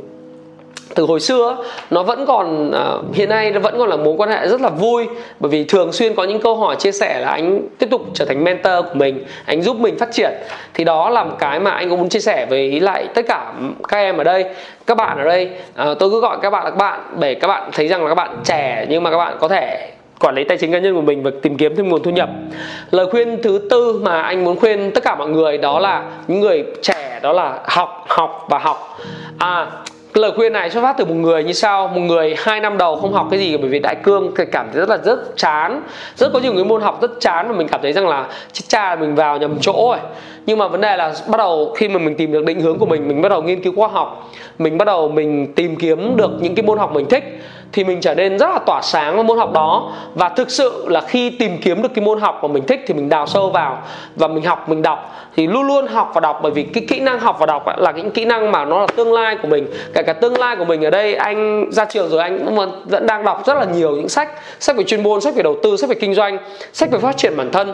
từ 0.96 1.04
hồi 1.04 1.20
xưa 1.20 1.58
nó 1.92 2.04
vẫn 2.04 2.26
còn 2.26 2.70
uh, 2.70 3.16
hiện 3.16 3.30
nay 3.30 3.52
nó 3.52 3.60
vẫn 3.60 3.78
còn 3.78 3.90
là 3.90 3.96
mối 3.96 4.14
quan 4.18 4.30
hệ 4.30 4.48
rất 4.48 4.62
là 4.62 4.70
vui. 4.70 5.08
Bởi 5.40 5.50
vì 5.50 5.64
thường 5.64 5.92
xuyên 5.92 6.16
có 6.16 6.24
những 6.24 6.42
câu 6.42 6.56
hỏi 6.56 6.76
chia 6.80 6.92
sẻ 6.92 7.20
là 7.22 7.30
anh 7.30 7.68
tiếp 7.80 7.88
tục 7.92 8.02
trở 8.14 8.26
thành 8.26 8.44
mentor 8.44 8.74
của 8.86 8.96
mình 8.96 9.24
anh 9.46 9.62
giúp 9.62 9.78
mình 9.80 9.98
phát 9.98 10.10
triển. 10.12 10.32
Thì 10.74 10.84
đó 10.84 11.10
là 11.10 11.24
một 11.24 11.36
cái 11.40 11.60
mà 11.60 11.72
anh 11.72 11.90
cũng 11.90 12.00
muốn 12.00 12.10
chia 12.10 12.20
sẻ 12.20 12.46
với 12.50 12.80
lại 12.80 13.08
tất 13.14 13.22
cả 13.28 13.54
các 13.88 13.98
em 13.98 14.18
ở 14.18 14.24
đây. 14.24 14.46
Các 14.88 14.98
bạn 14.98 15.18
ở 15.18 15.24
đây 15.24 15.50
uh, 15.92 16.00
tôi 16.00 16.10
cứ 16.10 16.20
gọi 16.20 16.38
các 16.42 16.50
bạn 16.50 16.64
là 16.64 16.70
các 16.70 16.78
bạn 16.78 17.00
để 17.20 17.36
các 17.36 17.48
bạn 17.48 17.70
thấy 17.74 17.88
rằng 17.88 18.04
là 18.04 18.10
các 18.10 18.16
bạn 18.16 18.38
trẻ 18.44 18.86
nhưng 18.90 19.04
mà 19.04 19.12
các 19.12 19.18
bạn 19.18 19.38
có 19.40 19.48
thể 19.48 19.90
quản 20.20 20.36
lý 20.36 20.44
tài 20.44 20.58
chính 20.58 20.72
cá 20.72 20.80
nhân 20.80 20.96
của 20.96 21.02
mình 21.02 21.24
và 21.24 21.32
tìm 21.42 21.58
kiếm 21.58 21.76
thêm 21.76 21.90
nguồn 21.90 22.04
thu 22.04 22.12
nhập. 22.12 22.30
Lời 22.92 23.06
khuyên 23.12 23.42
thứ 23.44 23.68
tư 23.70 24.00
mà 24.04 24.22
anh 24.22 24.44
muốn 24.44 24.60
khuyên 24.60 24.92
tất 24.92 25.04
cả 25.04 25.16
mọi 25.16 25.30
người 25.30 25.58
đó 25.58 25.80
là 25.80 26.04
những 26.28 26.40
người 26.40 26.64
trẻ 26.82 27.20
đó 27.22 27.34
là 27.34 27.60
học 27.66 28.06
học 28.08 28.46
và 28.50 28.58
học. 28.58 28.98
À 29.38 29.68
lời 30.18 30.32
khuyên 30.36 30.54
này 30.54 30.70
xuất 30.70 30.82
phát 30.82 30.96
từ 30.98 31.06
một 31.06 31.14
người 31.14 31.44
như 31.44 31.54
sau, 31.54 31.88
một 31.88 32.02
người 32.02 32.36
hai 32.38 32.60
năm 32.60 32.78
đầu 32.78 32.96
không 32.96 33.14
học 33.14 33.28
cái 33.32 33.40
gì, 33.40 33.58
bởi 33.58 33.70
vì 33.70 33.80
đại 33.80 33.96
cương 33.96 34.32
thì 34.38 34.44
cảm 34.52 34.68
thấy 34.72 34.80
rất 34.80 34.90
là 34.90 34.98
rất 34.98 35.38
chán. 35.38 35.82
Rất 36.16 36.34
có 36.34 36.40
nhiều 36.40 36.54
cái 36.56 36.64
môn 36.64 36.82
học 36.82 37.02
rất 37.02 37.12
chán 37.20 37.48
và 37.48 37.54
mình 37.54 37.68
cảm 37.68 37.82
thấy 37.82 37.94
rằng 37.94 38.08
là, 38.08 38.28
chết 38.52 38.64
cha, 38.68 38.96
mình 38.96 39.16
vào 39.16 39.38
nhầm 39.38 39.58
chỗ 39.62 39.74
rồi 39.90 39.98
nhưng 40.46 40.58
mà 40.58 40.68
vấn 40.68 40.82
đề 40.82 40.98
là 40.98 41.14
bắt 41.28 41.38
đầu 41.38 41.74
khi 41.78 41.88
mà 41.88 42.00
mình 42.00 42.16
tìm 42.16 42.32
được 42.32 42.46
định 42.46 42.62
hướng 42.62 42.80
của 42.80 42.86
mình 42.86 43.08
mình 43.08 43.22
bắt 43.22 43.30
đầu 43.30 43.42
nghiên 43.42 43.62
cứu 43.62 43.74
khoa 43.76 43.88
học, 43.88 44.32
mình 44.60 44.78
bắt 44.78 44.86
đầu 44.86 45.10
mình 45.10 45.54
tìm 45.54 45.76
kiếm 45.76 46.18
được 46.18 46.32
những 46.42 46.56
cái 46.56 46.66
môn 46.66 46.78
học 46.78 46.94
mình 46.94 47.06
thích, 47.10 47.40
thì 47.72 47.84
mình 47.84 48.02
trở 48.02 48.16
nên 48.16 48.38
rất 48.38 48.50
là 48.50 48.60
tỏa 48.66 48.82
sáng 48.82 49.16
với 49.16 49.24
môn 49.24 49.38
học 49.38 49.54
đó. 49.54 49.92
Và 50.16 50.30
thực 50.30 50.52
sự 50.52 50.86
là 50.88 51.02
khi 51.02 51.30
tìm 51.30 51.58
kiếm 51.58 51.82
được 51.82 51.90
cái 51.96 52.06
môn 52.06 52.20
học 52.20 52.40
mà 52.42 52.48
mình 52.48 52.64
thích 52.68 52.84
thì 52.88 52.94
mình 52.94 53.10
đào 53.10 53.28
sâu 53.28 53.50
vào 53.50 53.82
và 54.16 54.28
mình 54.28 54.44
học, 54.44 54.70
mình 54.70 54.82
đọc. 54.82 55.16
Thì 55.36 55.48
luôn 55.48 55.68
luôn 55.68 55.88
học 55.88 56.12
và 56.14 56.22
đọc, 56.22 56.40
bởi 56.44 56.52
vì 56.52 56.64
cái 56.64 56.86
kỹ 56.90 57.00
năng 57.00 57.20
học 57.20 57.38
và 57.40 57.46
đọc 57.46 57.66
là 57.78 57.92
những 57.92 58.12
kỹ 58.12 58.26
năng 58.26 58.52
mà 58.52 58.66
nó 58.66 58.80
là 58.80 58.88
tương 58.88 59.14
lai 59.14 59.38
của 59.42 59.48
mình. 59.48 59.68
Kể 59.94 60.04
cả 60.04 60.14
tương 60.14 60.40
lai 60.40 60.56
của 60.56 60.66
mình 60.66 60.86
ở 60.86 60.90
đây, 60.90 61.16
anh 61.16 61.72
ra 61.72 61.86
trường 61.86 62.10
rồi 62.10 62.22
anh 62.22 62.46
cũng 62.46 62.56
vẫn 62.56 63.08
đang 63.08 63.26
đọc 63.26 63.44
rất 63.46 63.58
là 63.58 63.66
nhiều 63.66 63.92
những 63.92 64.10
sách. 64.10 64.30
Sách 64.60 64.76
về 64.76 64.84
chuyên 64.84 65.04
môn, 65.04 65.22
sách 65.22 65.36
về 65.36 65.44
đầu 65.44 65.56
tư, 65.64 65.78
sách 65.78 65.90
về 65.90 65.96
kinh 65.96 66.14
doanh, 66.14 66.38
sách 66.74 66.92
về 66.92 67.00
phát 67.00 67.18
triển 67.18 67.38
bản 67.38 67.52
thân 67.52 67.74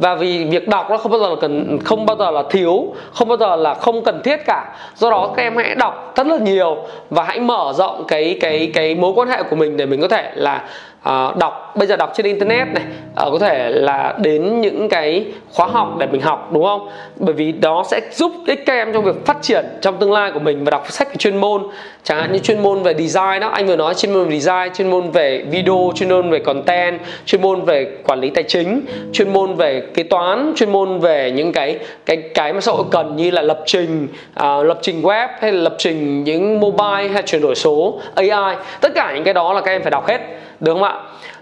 và 0.00 0.14
vì 0.14 0.44
việc 0.44 0.68
đọc 0.68 0.90
nó 0.90 0.96
không 0.96 1.12
bao 1.12 1.20
giờ 1.20 1.28
là 1.28 1.36
cần, 1.40 1.78
không 1.84 2.06
bao 2.06 2.16
giờ 2.16 2.30
là 2.30 2.42
thiếu, 2.50 2.94
không 3.12 3.28
bao 3.28 3.36
giờ 3.38 3.56
là 3.56 3.74
không 3.74 4.04
cần 4.04 4.20
thiết 4.24 4.36
cả. 4.46 4.76
Do 4.96 5.10
đó 5.10 5.32
các 5.36 5.42
em 5.42 5.56
hãy 5.56 5.74
đọc 5.74 6.12
rất 6.16 6.26
là 6.26 6.36
nhiều 6.36 6.76
và 7.10 7.22
hãy 7.22 7.40
mở 7.40 7.72
rộng 7.76 8.04
cái 8.08 8.38
cái 8.40 8.70
cái 8.74 8.94
mối 8.94 9.12
quan 9.16 9.28
hệ 9.28 9.42
của 9.42 9.56
mình 9.56 9.76
để 9.76 9.86
mình 9.86 10.00
có 10.00 10.08
thể 10.08 10.32
là 10.34 10.64
Ờ, 11.02 11.34
đọc 11.38 11.72
bây 11.76 11.86
giờ 11.86 11.96
đọc 11.96 12.12
trên 12.14 12.26
internet 12.26 12.68
này 12.68 12.82
ờ, 13.14 13.30
có 13.30 13.38
thể 13.38 13.70
là 13.70 14.14
đến 14.18 14.60
những 14.60 14.88
cái 14.88 15.24
khóa 15.52 15.66
học 15.66 15.96
để 15.98 16.06
mình 16.06 16.20
học 16.20 16.52
đúng 16.52 16.64
không? 16.64 16.88
Bởi 17.16 17.34
vì 17.34 17.52
đó 17.52 17.84
sẽ 17.90 18.00
giúp 18.12 18.32
ích 18.46 18.66
các 18.66 18.72
em 18.72 18.92
trong 18.92 19.04
việc 19.04 19.26
phát 19.26 19.36
triển 19.42 19.64
trong 19.80 19.96
tương 19.96 20.12
lai 20.12 20.30
của 20.32 20.40
mình 20.40 20.64
và 20.64 20.70
đọc 20.70 20.92
sách 20.92 21.08
về 21.08 21.16
chuyên 21.16 21.36
môn. 21.36 21.62
Chẳng 22.04 22.18
hạn 22.20 22.32
như 22.32 22.38
chuyên 22.38 22.62
môn 22.62 22.82
về 22.82 22.94
design 22.94 23.40
đó 23.40 23.48
anh 23.48 23.66
vừa 23.66 23.76
nói 23.76 23.94
chuyên 23.94 24.12
môn 24.12 24.28
về 24.28 24.38
design 24.38 24.74
chuyên 24.74 24.90
môn 24.90 25.10
về 25.10 25.44
video 25.50 25.92
chuyên 25.94 26.08
môn 26.08 26.30
về 26.30 26.38
content 26.38 27.00
chuyên 27.26 27.42
môn 27.42 27.60
về 27.60 27.96
quản 28.06 28.20
lý 28.20 28.30
tài 28.30 28.44
chính 28.44 28.82
chuyên 29.12 29.32
môn 29.32 29.54
về 29.54 29.82
kế 29.94 30.02
toán 30.02 30.52
chuyên 30.56 30.72
môn 30.72 30.98
về 30.98 31.30
những 31.30 31.52
cái 31.52 31.78
cái 32.06 32.16
cái 32.34 32.52
mà 32.52 32.60
xã 32.60 32.72
hội 32.72 32.84
cần 32.90 33.16
như 33.16 33.30
là 33.30 33.42
lập 33.42 33.60
trình 33.66 34.08
uh, 34.40 34.66
lập 34.66 34.78
trình 34.82 35.02
web 35.02 35.28
hay 35.40 35.52
là 35.52 35.62
lập 35.62 35.74
trình 35.78 36.24
những 36.24 36.60
mobile 36.60 37.08
hay 37.08 37.22
chuyển 37.22 37.42
đổi 37.42 37.54
số 37.54 38.00
AI 38.14 38.56
tất 38.80 38.92
cả 38.94 39.12
những 39.14 39.24
cái 39.24 39.34
đó 39.34 39.52
là 39.52 39.60
các 39.60 39.70
em 39.70 39.82
phải 39.82 39.90
đọc 39.90 40.08
hết 40.08 40.20
được 40.60 40.72
không 40.72 40.82
ạ? 40.82 40.94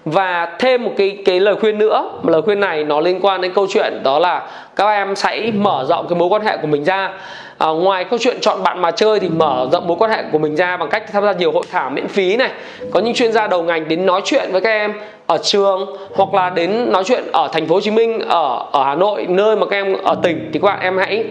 Và 0.04 0.56
thêm 0.58 0.84
một 0.84 0.92
cái 0.96 1.18
cái 1.24 1.40
lời 1.40 1.56
khuyên 1.56 1.78
nữa 1.78 2.10
một 2.22 2.30
lời 2.30 2.42
khuyên 2.42 2.60
này 2.60 2.84
nó 2.84 3.00
liên 3.00 3.18
quan 3.22 3.40
đến 3.40 3.52
câu 3.54 3.66
chuyện 3.70 4.02
đó 4.02 4.18
là 4.18 4.42
các 4.76 4.88
em 4.88 5.14
hãy 5.22 5.52
mở 5.52 5.84
rộng 5.88 6.06
cái 6.08 6.18
mối 6.18 6.28
quan 6.28 6.42
hệ 6.42 6.56
của 6.56 6.66
mình 6.66 6.84
ra. 6.84 7.10
À, 7.58 7.66
ngoài 7.66 8.04
câu 8.04 8.18
chuyện 8.18 8.36
chọn 8.40 8.62
bạn 8.62 8.82
mà 8.82 8.90
chơi 8.90 9.20
thì 9.20 9.28
mở 9.28 9.68
rộng 9.72 9.86
mối 9.86 9.96
quan 10.00 10.10
hệ 10.10 10.22
của 10.32 10.38
mình 10.38 10.56
ra 10.56 10.76
bằng 10.76 10.88
cách 10.88 11.12
tham 11.12 11.24
gia 11.24 11.32
nhiều 11.32 11.52
hội 11.52 11.64
thảo 11.70 11.90
miễn 11.90 12.08
phí 12.08 12.36
này. 12.36 12.50
Có 12.92 13.00
những 13.00 13.14
chuyên 13.14 13.32
gia 13.32 13.46
đầu 13.46 13.62
ngành 13.62 13.88
đến 13.88 14.06
nói 14.06 14.20
chuyện 14.24 14.52
với 14.52 14.60
các 14.60 14.70
em 14.70 14.92
ở 15.26 15.38
trường 15.42 15.96
hoặc 16.14 16.34
là 16.34 16.50
đến 16.50 16.92
nói 16.92 17.04
chuyện 17.04 17.24
ở 17.32 17.48
thành 17.52 17.66
phố 17.66 17.74
Hồ 17.74 17.80
Chí 17.80 17.90
Minh 17.90 18.20
ở 18.28 18.64
ở 18.72 18.84
Hà 18.84 18.94
Nội 18.94 19.26
nơi 19.28 19.56
mà 19.56 19.66
các 19.66 19.76
em 19.76 19.96
ở 20.04 20.14
tỉnh. 20.22 20.50
Thì 20.52 20.60
các 20.62 20.66
bạn 20.66 20.80
em 20.80 20.98
hãy 20.98 21.24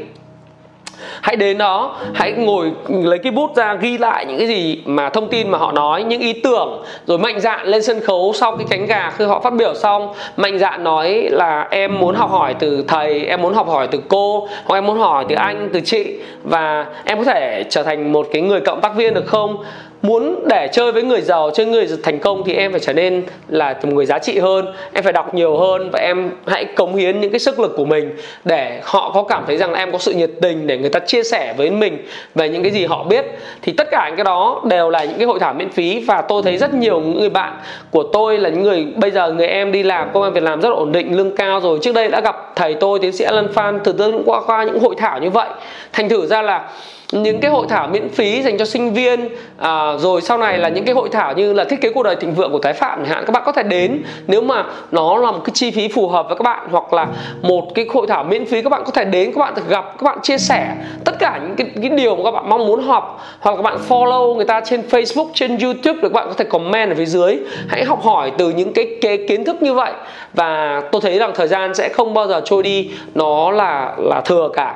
hãy 1.21 1.35
đến 1.35 1.57
đó, 1.57 1.95
hãy 2.13 2.31
ngồi, 2.31 2.71
lấy 2.89 3.19
cái 3.19 3.31
bút 3.31 3.55
ra 3.55 3.73
ghi 3.73 3.97
lại 3.97 4.25
những 4.25 4.37
cái 4.37 4.47
gì 4.47 4.81
mà 4.85 5.09
thông 5.09 5.29
tin 5.29 5.49
mà 5.49 5.57
họ 5.57 5.71
nói, 5.71 6.03
những 6.03 6.21
ý 6.21 6.33
tưởng, 6.33 6.83
rồi 7.07 7.17
mạnh 7.17 7.39
dạn 7.39 7.67
lên 7.67 7.83
sân 7.83 8.01
khấu 8.01 8.33
sau 8.35 8.57
cái 8.57 8.67
cánh 8.69 8.85
gà 8.85 9.11
khi 9.17 9.25
họ 9.25 9.39
phát 9.39 9.53
biểu 9.53 9.73
xong. 9.73 10.13
Mạnh 10.37 10.59
dạn 10.59 10.83
nói 10.83 11.27
là 11.31 11.67
em 11.71 11.99
muốn 11.99 12.15
học 12.15 12.31
hỏi 12.31 12.55
từ 12.59 12.83
thầy, 12.87 13.25
em 13.25 13.41
muốn 13.41 13.53
học 13.53 13.67
hỏi 13.69 13.87
từ 13.91 13.99
cô, 14.07 14.47
hoặc 14.65 14.77
em 14.77 14.85
muốn 14.85 14.97
hỏi 14.99 15.25
từ 15.29 15.35
anh, 15.35 15.69
từ 15.73 15.79
chị. 15.79 16.15
Và 16.43 16.85
em 17.05 17.17
có 17.17 17.23
thể 17.23 17.63
trở 17.69 17.83
thành 17.83 18.11
một 18.11 18.27
cái 18.33 18.41
người 18.41 18.61
cộng 18.61 18.81
tác 18.81 18.95
viên 18.95 19.13
được 19.13 19.25
không? 19.27 19.57
Muốn 20.01 20.47
để 20.47 20.69
chơi 20.71 20.91
với 20.91 21.03
người 21.03 21.21
giàu, 21.21 21.51
chơi 21.53 21.65
người 21.65 21.87
thành 22.03 22.19
công 22.19 22.43
thì 22.45 22.53
em 22.53 22.71
phải 22.71 22.79
trở 22.79 22.93
nên 22.93 23.23
là 23.47 23.75
một 23.83 23.93
người 23.93 24.05
giá 24.05 24.19
trị 24.19 24.39
hơn. 24.39 24.73
Em 24.93 25.03
phải 25.03 25.13
đọc 25.13 25.33
nhiều 25.33 25.57
hơn 25.57 25.89
và 25.91 25.99
em 25.99 26.31
hãy 26.47 26.65
cống 26.65 26.95
hiến 26.95 27.21
những 27.21 27.31
cái 27.31 27.39
sức 27.39 27.59
lực 27.59 27.73
của 27.77 27.85
mình 27.85 28.15
để 28.45 28.79
họ 28.83 29.11
có 29.13 29.23
cảm 29.23 29.43
thấy 29.47 29.57
rằng 29.57 29.71
là 29.71 29.79
em 29.79 29.91
có 29.91 29.97
sự 29.97 30.13
nhiệt 30.13 30.31
tình 30.41 30.67
để 30.67 30.77
người 30.77 30.89
ta 30.89 30.99
chia 30.99 31.23
sẻ 31.23 31.53
với 31.57 31.69
mình 31.69 32.05
về 32.35 32.49
những 32.49 32.63
cái 32.63 32.71
gì 32.71 32.85
họ 32.85 33.03
biết. 33.03 33.25
Thì 33.61 33.71
tất 33.71 33.87
cả 33.91 34.05
những 34.07 34.17
cái 34.17 34.23
đó 34.23 34.61
đều 34.69 34.89
là 34.89 35.03
những 35.03 35.17
cái 35.17 35.27
hội 35.27 35.39
thảo 35.39 35.53
miễn 35.53 35.69
phí 35.69 36.03
và 36.07 36.21
tôi 36.21 36.43
thấy 36.43 36.57
rất 36.57 36.73
nhiều 36.73 36.99
người 36.99 37.29
bạn 37.29 37.53
của 37.91 38.03
tôi 38.03 38.37
là 38.37 38.49
những 38.49 38.63
người 38.63 38.87
bây 38.95 39.11
giờ 39.11 39.31
người 39.31 39.47
em 39.47 39.71
đi 39.71 39.83
làm, 39.83 40.09
công 40.13 40.23
an 40.23 40.33
việc 40.33 40.43
làm 40.43 40.61
rất 40.61 40.69
ổn 40.69 40.91
định, 40.91 41.17
lương 41.17 41.35
cao 41.35 41.59
rồi. 41.59 41.79
Trước 41.81 41.95
đây 41.95 42.07
đã 42.07 42.21
gặp 42.21 42.51
thầy 42.55 42.73
tôi 42.73 42.99
tiến 42.99 43.11
sĩ 43.11 43.25
Alan 43.25 43.53
Phan 43.53 43.79
từ 43.83 43.91
từ 43.91 44.13
qua 44.25 44.41
qua 44.41 44.63
những 44.63 44.79
hội 44.79 44.95
thảo 44.97 45.19
như 45.19 45.29
vậy. 45.29 45.47
Thành 45.93 46.09
thử 46.09 46.25
ra 46.25 46.41
là 46.41 46.69
những 47.11 47.39
cái 47.39 47.51
hội 47.51 47.65
thảo 47.69 47.87
miễn 47.87 48.09
phí 48.09 48.41
dành 48.41 48.57
cho 48.57 48.65
sinh 48.65 48.93
viên 48.93 49.29
à, 49.57 49.93
rồi 49.97 50.21
sau 50.21 50.37
này 50.37 50.57
là 50.57 50.69
những 50.69 50.85
cái 50.85 50.95
hội 50.95 51.09
thảo 51.11 51.33
như 51.33 51.53
là 51.53 51.63
thiết 51.63 51.81
kế 51.81 51.89
cuộc 51.89 52.03
đời 52.03 52.15
thịnh 52.15 52.33
vượng 52.33 52.51
của 52.51 52.59
Thái 52.59 52.73
Phạm 52.73 52.99
chẳng 52.99 53.13
hạn 53.13 53.23
các 53.27 53.31
bạn 53.31 53.43
có 53.45 53.51
thể 53.51 53.63
đến. 53.63 54.03
Nếu 54.27 54.41
mà 54.41 54.65
nó 54.91 55.17
là 55.17 55.31
một 55.31 55.39
cái 55.43 55.51
chi 55.53 55.71
phí 55.71 55.87
phù 55.87 56.07
hợp 56.07 56.25
với 56.27 56.35
các 56.37 56.43
bạn 56.43 56.67
hoặc 56.71 56.93
là 56.93 57.07
một 57.41 57.75
cái 57.75 57.85
hội 57.93 58.07
thảo 58.07 58.23
miễn 58.23 58.45
phí 58.45 58.61
các 58.61 58.69
bạn 58.69 58.81
có 58.85 58.91
thể 58.91 59.05
đến 59.05 59.31
các 59.33 59.39
bạn 59.39 59.53
được 59.55 59.69
gặp 59.69 59.85
các 59.97 60.03
bạn 60.03 60.19
chia 60.23 60.37
sẻ 60.37 60.75
tất 61.05 61.19
cả 61.19 61.39
những 61.43 61.55
cái, 61.55 61.67
cái 61.81 61.97
điều 61.97 62.15
mà 62.15 62.23
các 62.23 62.31
bạn 62.31 62.49
mong 62.49 62.67
muốn 62.67 62.83
học 62.83 63.25
hoặc 63.39 63.51
là 63.51 63.57
các 63.57 63.63
bạn 63.63 63.77
follow 63.89 64.35
người 64.35 64.45
ta 64.45 64.61
trên 64.65 64.81
Facebook 64.89 65.27
trên 65.33 65.57
YouTube 65.57 66.01
được 66.01 66.09
các 66.09 66.13
bạn 66.13 66.27
có 66.27 66.33
thể 66.33 66.45
comment 66.45 66.89
ở 66.89 66.95
phía 66.95 67.05
dưới. 67.05 67.37
Hãy 67.67 67.83
học 67.83 68.03
hỏi 68.03 68.31
từ 68.37 68.49
những 68.49 68.73
cái, 68.73 68.97
cái 69.01 69.25
kiến 69.27 69.45
thức 69.45 69.61
như 69.61 69.73
vậy. 69.73 69.91
Và 70.33 70.81
tôi 70.91 71.01
thấy 71.01 71.19
rằng 71.19 71.31
thời 71.35 71.47
gian 71.47 71.75
sẽ 71.75 71.89
không 71.89 72.13
bao 72.13 72.27
giờ 72.27 72.41
trôi 72.45 72.63
đi 72.63 72.91
nó 73.15 73.51
là 73.51 73.95
là 73.97 74.21
thừa 74.25 74.49
cả 74.53 74.75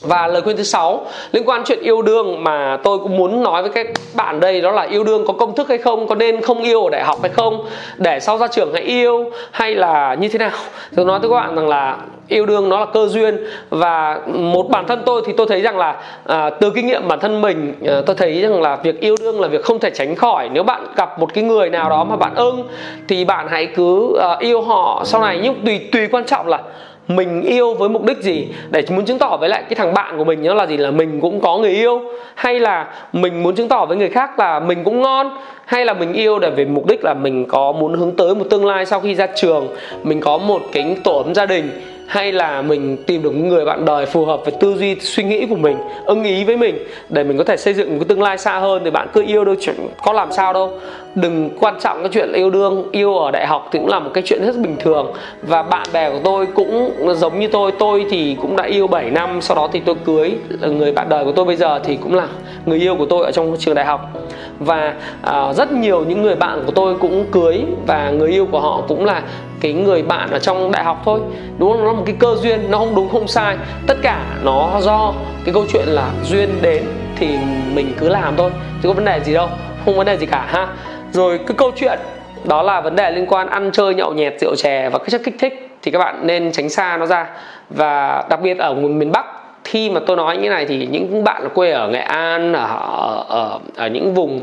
và 0.00 0.26
lời 0.26 0.42
khuyên 0.42 0.56
thứ 0.56 0.62
sáu 0.62 1.06
liên 1.32 1.48
quan 1.48 1.62
chuyện 1.64 1.78
yêu 1.82 2.02
đương 2.02 2.44
mà 2.44 2.78
tôi 2.82 2.98
cũng 2.98 3.16
muốn 3.16 3.42
nói 3.42 3.62
với 3.62 3.70
các 3.70 3.86
bạn 4.14 4.40
đây 4.40 4.60
đó 4.60 4.70
là 4.70 4.82
yêu 4.82 5.04
đương 5.04 5.26
có 5.26 5.32
công 5.32 5.54
thức 5.54 5.68
hay 5.68 5.78
không 5.78 6.06
có 6.06 6.14
nên 6.14 6.40
không 6.40 6.62
yêu 6.62 6.84
ở 6.84 6.90
đại 6.90 7.04
học 7.04 7.18
hay 7.22 7.30
không 7.30 7.64
để 7.96 8.20
sau 8.20 8.38
ra 8.38 8.46
trường 8.46 8.74
hãy 8.74 8.82
yêu 8.82 9.30
hay 9.50 9.74
là 9.74 10.14
như 10.14 10.28
thế 10.28 10.38
nào? 10.38 10.50
Tôi 10.96 11.04
nói 11.04 11.18
với 11.18 11.30
các 11.30 11.36
bạn 11.36 11.56
rằng 11.56 11.68
là 11.68 11.96
yêu 12.28 12.46
đương 12.46 12.68
nó 12.68 12.80
là 12.80 12.86
cơ 12.86 13.06
duyên 13.06 13.46
và 13.70 14.20
một 14.26 14.68
bản 14.70 14.86
thân 14.86 15.02
tôi 15.06 15.22
thì 15.26 15.32
tôi 15.36 15.46
thấy 15.48 15.60
rằng 15.60 15.78
là 15.78 15.96
à, 16.26 16.50
từ 16.50 16.70
kinh 16.70 16.86
nghiệm 16.86 17.08
bản 17.08 17.20
thân 17.20 17.42
mình 17.42 17.74
à, 17.86 18.00
tôi 18.06 18.16
thấy 18.16 18.40
rằng 18.42 18.62
là 18.62 18.76
việc 18.76 19.00
yêu 19.00 19.16
đương 19.20 19.40
là 19.40 19.48
việc 19.48 19.64
không 19.64 19.78
thể 19.78 19.90
tránh 19.90 20.14
khỏi. 20.14 20.48
Nếu 20.52 20.62
bạn 20.62 20.86
gặp 20.96 21.18
một 21.18 21.34
cái 21.34 21.44
người 21.44 21.70
nào 21.70 21.90
đó 21.90 22.04
mà 22.04 22.16
bạn 22.16 22.34
ưng 22.34 22.68
thì 23.08 23.24
bạn 23.24 23.46
hãy 23.50 23.66
cứ 23.66 24.16
à, 24.20 24.36
yêu 24.38 24.62
họ. 24.62 25.02
Sau 25.04 25.20
này 25.20 25.40
nhưng 25.42 25.54
tùy 25.66 25.80
tùy 25.92 26.08
quan 26.12 26.24
trọng 26.24 26.46
là 26.46 26.60
mình 27.08 27.42
yêu 27.42 27.74
với 27.74 27.88
mục 27.88 28.04
đích 28.04 28.18
gì? 28.18 28.48
Để 28.70 28.82
muốn 28.88 29.04
chứng 29.04 29.18
tỏ 29.18 29.36
với 29.36 29.48
lại 29.48 29.62
cái 29.62 29.74
thằng 29.74 29.94
bạn 29.94 30.18
của 30.18 30.24
mình 30.24 30.42
nó 30.42 30.54
là 30.54 30.66
gì? 30.66 30.76
Là 30.76 30.90
mình 30.90 31.20
cũng 31.20 31.40
có 31.40 31.58
người 31.58 31.70
yêu. 31.70 32.00
Hay 32.34 32.60
là 32.60 32.86
mình 33.12 33.42
muốn 33.42 33.54
chứng 33.54 33.68
tỏ 33.68 33.86
với 33.86 33.96
người 33.96 34.10
khác 34.10 34.38
là 34.38 34.60
mình 34.60 34.84
cũng 34.84 35.02
ngon. 35.02 35.30
Hay 35.64 35.84
là 35.84 35.94
mình 35.94 36.12
yêu 36.12 36.38
để 36.38 36.50
về 36.50 36.64
mục 36.64 36.86
đích 36.86 37.04
là 37.04 37.14
mình 37.14 37.44
có 37.48 37.72
muốn 37.72 37.94
hướng 37.94 38.16
tới 38.16 38.34
một 38.34 38.44
tương 38.50 38.66
lai 38.66 38.86
sau 38.86 39.00
khi 39.00 39.14
ra 39.14 39.26
trường. 39.26 39.68
Mình 40.02 40.20
có 40.20 40.38
một 40.38 40.62
cái 40.72 40.96
tổ 41.04 41.22
ấm 41.22 41.34
gia 41.34 41.46
đình 41.46 41.70
hay 42.06 42.32
là 42.32 42.62
mình 42.62 42.96
tìm 43.06 43.22
được 43.22 43.30
người 43.30 43.64
bạn 43.64 43.84
đời 43.84 44.06
phù 44.06 44.24
hợp 44.24 44.40
với 44.44 44.54
tư 44.60 44.74
duy 44.76 44.96
suy 45.00 45.22
nghĩ 45.22 45.46
của 45.46 45.56
mình 45.56 45.76
ưng 46.04 46.24
ý 46.24 46.44
với 46.44 46.56
mình 46.56 46.78
để 47.08 47.24
mình 47.24 47.38
có 47.38 47.44
thể 47.44 47.56
xây 47.56 47.74
dựng 47.74 47.90
một 47.90 47.96
cái 47.98 48.08
tương 48.08 48.22
lai 48.22 48.38
xa 48.38 48.58
hơn 48.58 48.82
thì 48.84 48.90
bạn 48.90 49.08
cứ 49.12 49.24
yêu 49.26 49.44
đâu 49.44 49.54
chuyện 49.60 49.76
có 50.02 50.12
làm 50.12 50.32
sao 50.32 50.52
đâu. 50.52 50.78
Đừng 51.14 51.50
quan 51.60 51.74
trọng 51.80 51.98
cái 52.02 52.08
chuyện 52.12 52.32
yêu 52.32 52.50
đương 52.50 52.88
yêu 52.92 53.16
ở 53.16 53.30
đại 53.30 53.46
học 53.46 53.68
thì 53.72 53.78
cũng 53.78 53.88
là 53.88 53.98
một 53.98 54.10
cái 54.14 54.22
chuyện 54.26 54.46
rất 54.46 54.56
bình 54.56 54.76
thường. 54.80 55.12
Và 55.42 55.62
bạn 55.62 55.86
bè 55.92 56.10
của 56.10 56.20
tôi 56.24 56.46
cũng 56.46 56.92
giống 57.14 57.40
như 57.40 57.48
tôi 57.48 57.72
tôi 57.78 58.06
thì 58.10 58.36
cũng 58.40 58.56
đã 58.56 58.64
yêu 58.64 58.86
7 58.86 59.10
năm 59.10 59.40
sau 59.40 59.56
đó 59.56 59.68
thì 59.72 59.80
tôi 59.80 59.94
cưới. 60.04 60.32
Người 60.60 60.92
bạn 60.92 61.08
đời 61.08 61.24
của 61.24 61.32
tôi 61.32 61.44
bây 61.44 61.56
giờ 61.56 61.78
thì 61.84 61.96
cũng 61.96 62.14
là 62.14 62.28
người 62.66 62.78
yêu 62.78 62.96
của 62.96 63.06
tôi 63.06 63.24
ở 63.24 63.32
trong 63.32 63.56
trường 63.58 63.74
đại 63.74 63.84
học. 63.84 64.10
Và 64.58 64.94
uh, 65.30 65.56
rất 65.56 65.72
nhiều 65.72 66.04
những 66.04 66.22
người 66.22 66.36
bạn 66.36 66.62
của 66.66 66.72
tôi 66.72 66.94
cũng 66.94 67.24
cưới 67.32 67.64
và 67.86 68.10
người 68.10 68.30
yêu 68.30 68.46
của 68.46 68.60
họ 68.60 68.82
cũng 68.88 69.04
là 69.04 69.22
cái 69.60 69.72
người 69.72 70.02
bạn 70.02 70.30
ở 70.30 70.38
trong 70.38 70.72
đại 70.72 70.84
học 70.84 71.02
thôi. 71.04 71.20
Đúng 71.58 71.72
không? 71.72 71.80
Nó 71.80 71.86
là 71.86 71.92
một 71.92 72.02
cái 72.06 72.16
cơ 72.18 72.36
duyên 72.42 72.70
nó 72.70 72.78
không 72.78 72.94
đúng 72.94 73.08
không 73.08 73.28
sai. 73.28 73.56
Tất 73.86 73.96
cả 74.02 74.24
nó 74.44 74.80
do 74.80 75.12
cái 75.44 75.54
câu 75.54 75.64
chuyện 75.72 75.84
là 75.86 76.10
duyên 76.24 76.48
đến 76.62 76.82
thì 77.16 77.38
mình 77.74 77.92
cứ 77.98 78.08
làm 78.08 78.36
thôi. 78.36 78.50
Chứ 78.82 78.88
có 78.88 78.94
vấn 78.94 79.04
đề 79.04 79.20
gì 79.20 79.34
đâu 79.34 79.48
không 79.84 79.96
vấn 79.96 80.06
đề 80.06 80.16
gì 80.16 80.26
cả 80.26 80.46
ha. 80.48 80.68
Rồi 81.12 81.38
cái 81.38 81.54
câu 81.56 81.70
chuyện 81.76 81.98
đó 82.44 82.62
là 82.62 82.80
vấn 82.80 82.96
đề 82.96 83.10
liên 83.10 83.26
quan 83.26 83.48
ăn 83.48 83.70
chơi 83.72 83.94
nhậu 83.94 84.12
nhẹt 84.12 84.34
rượu 84.40 84.54
chè 84.56 84.88
và 84.88 84.98
các 84.98 85.08
chất 85.10 85.20
kích 85.24 85.36
thích 85.38 85.68
thì 85.82 85.90
các 85.90 85.98
bạn 85.98 86.26
nên 86.26 86.52
tránh 86.52 86.68
xa 86.68 86.96
nó 86.96 87.06
ra. 87.06 87.26
Và 87.70 88.24
đặc 88.30 88.40
biệt 88.42 88.58
ở 88.58 88.74
miền 88.74 89.12
Bắc 89.12 89.26
khi 89.64 89.90
mà 89.90 90.00
tôi 90.06 90.16
nói 90.16 90.36
như 90.36 90.48
này 90.48 90.66
thì 90.66 90.86
những 90.90 91.24
bạn 91.24 91.48
quê 91.54 91.70
ở 91.70 91.88
Nghệ 91.88 92.00
An 92.00 92.52
ở 92.52 92.66
ở, 92.90 93.24
ở, 93.28 93.58
ở 93.76 93.86
những 93.86 94.14
vùng 94.14 94.40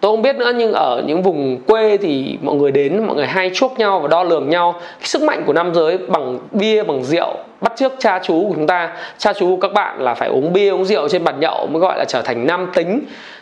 tôi 0.00 0.12
không 0.12 0.22
biết 0.22 0.36
nữa, 0.36 0.52
nhưng 0.56 0.72
ở 0.72 1.02
những 1.06 1.22
vùng 1.22 1.58
quê 1.66 1.96
thì 1.96 2.38
mọi 2.42 2.54
người 2.54 2.72
đến, 2.72 3.06
mọi 3.06 3.16
người 3.16 3.26
hay 3.26 3.50
chuốc 3.54 3.78
nhau 3.78 4.00
và 4.00 4.08
đo 4.08 4.22
lường 4.22 4.48
nhau. 4.48 4.74
Cái 4.80 5.06
sức 5.06 5.22
mạnh 5.22 5.42
của 5.46 5.52
nam 5.52 5.74
giới 5.74 5.98
bằng 5.98 6.38
bia, 6.52 6.82
bằng 6.82 7.04
rượu, 7.04 7.34
bắt 7.60 7.72
trước 7.76 7.92
cha 7.98 8.18
chú 8.22 8.44
của 8.48 8.54
chúng 8.54 8.66
ta. 8.66 8.92
Cha 9.18 9.32
chú 9.32 9.46
của 9.46 9.60
các 9.60 9.72
bạn 9.72 10.00
là 10.00 10.14
phải 10.14 10.28
uống 10.28 10.52
bia, 10.52 10.70
uống 10.70 10.84
rượu 10.84 11.08
trên 11.08 11.24
bàn 11.24 11.40
nhậu 11.40 11.66
mới 11.66 11.80
gọi 11.80 11.98
là 11.98 12.04
trở 12.04 12.22
thành 12.22 12.46
nam 12.46 12.70
tính. 12.74 13.00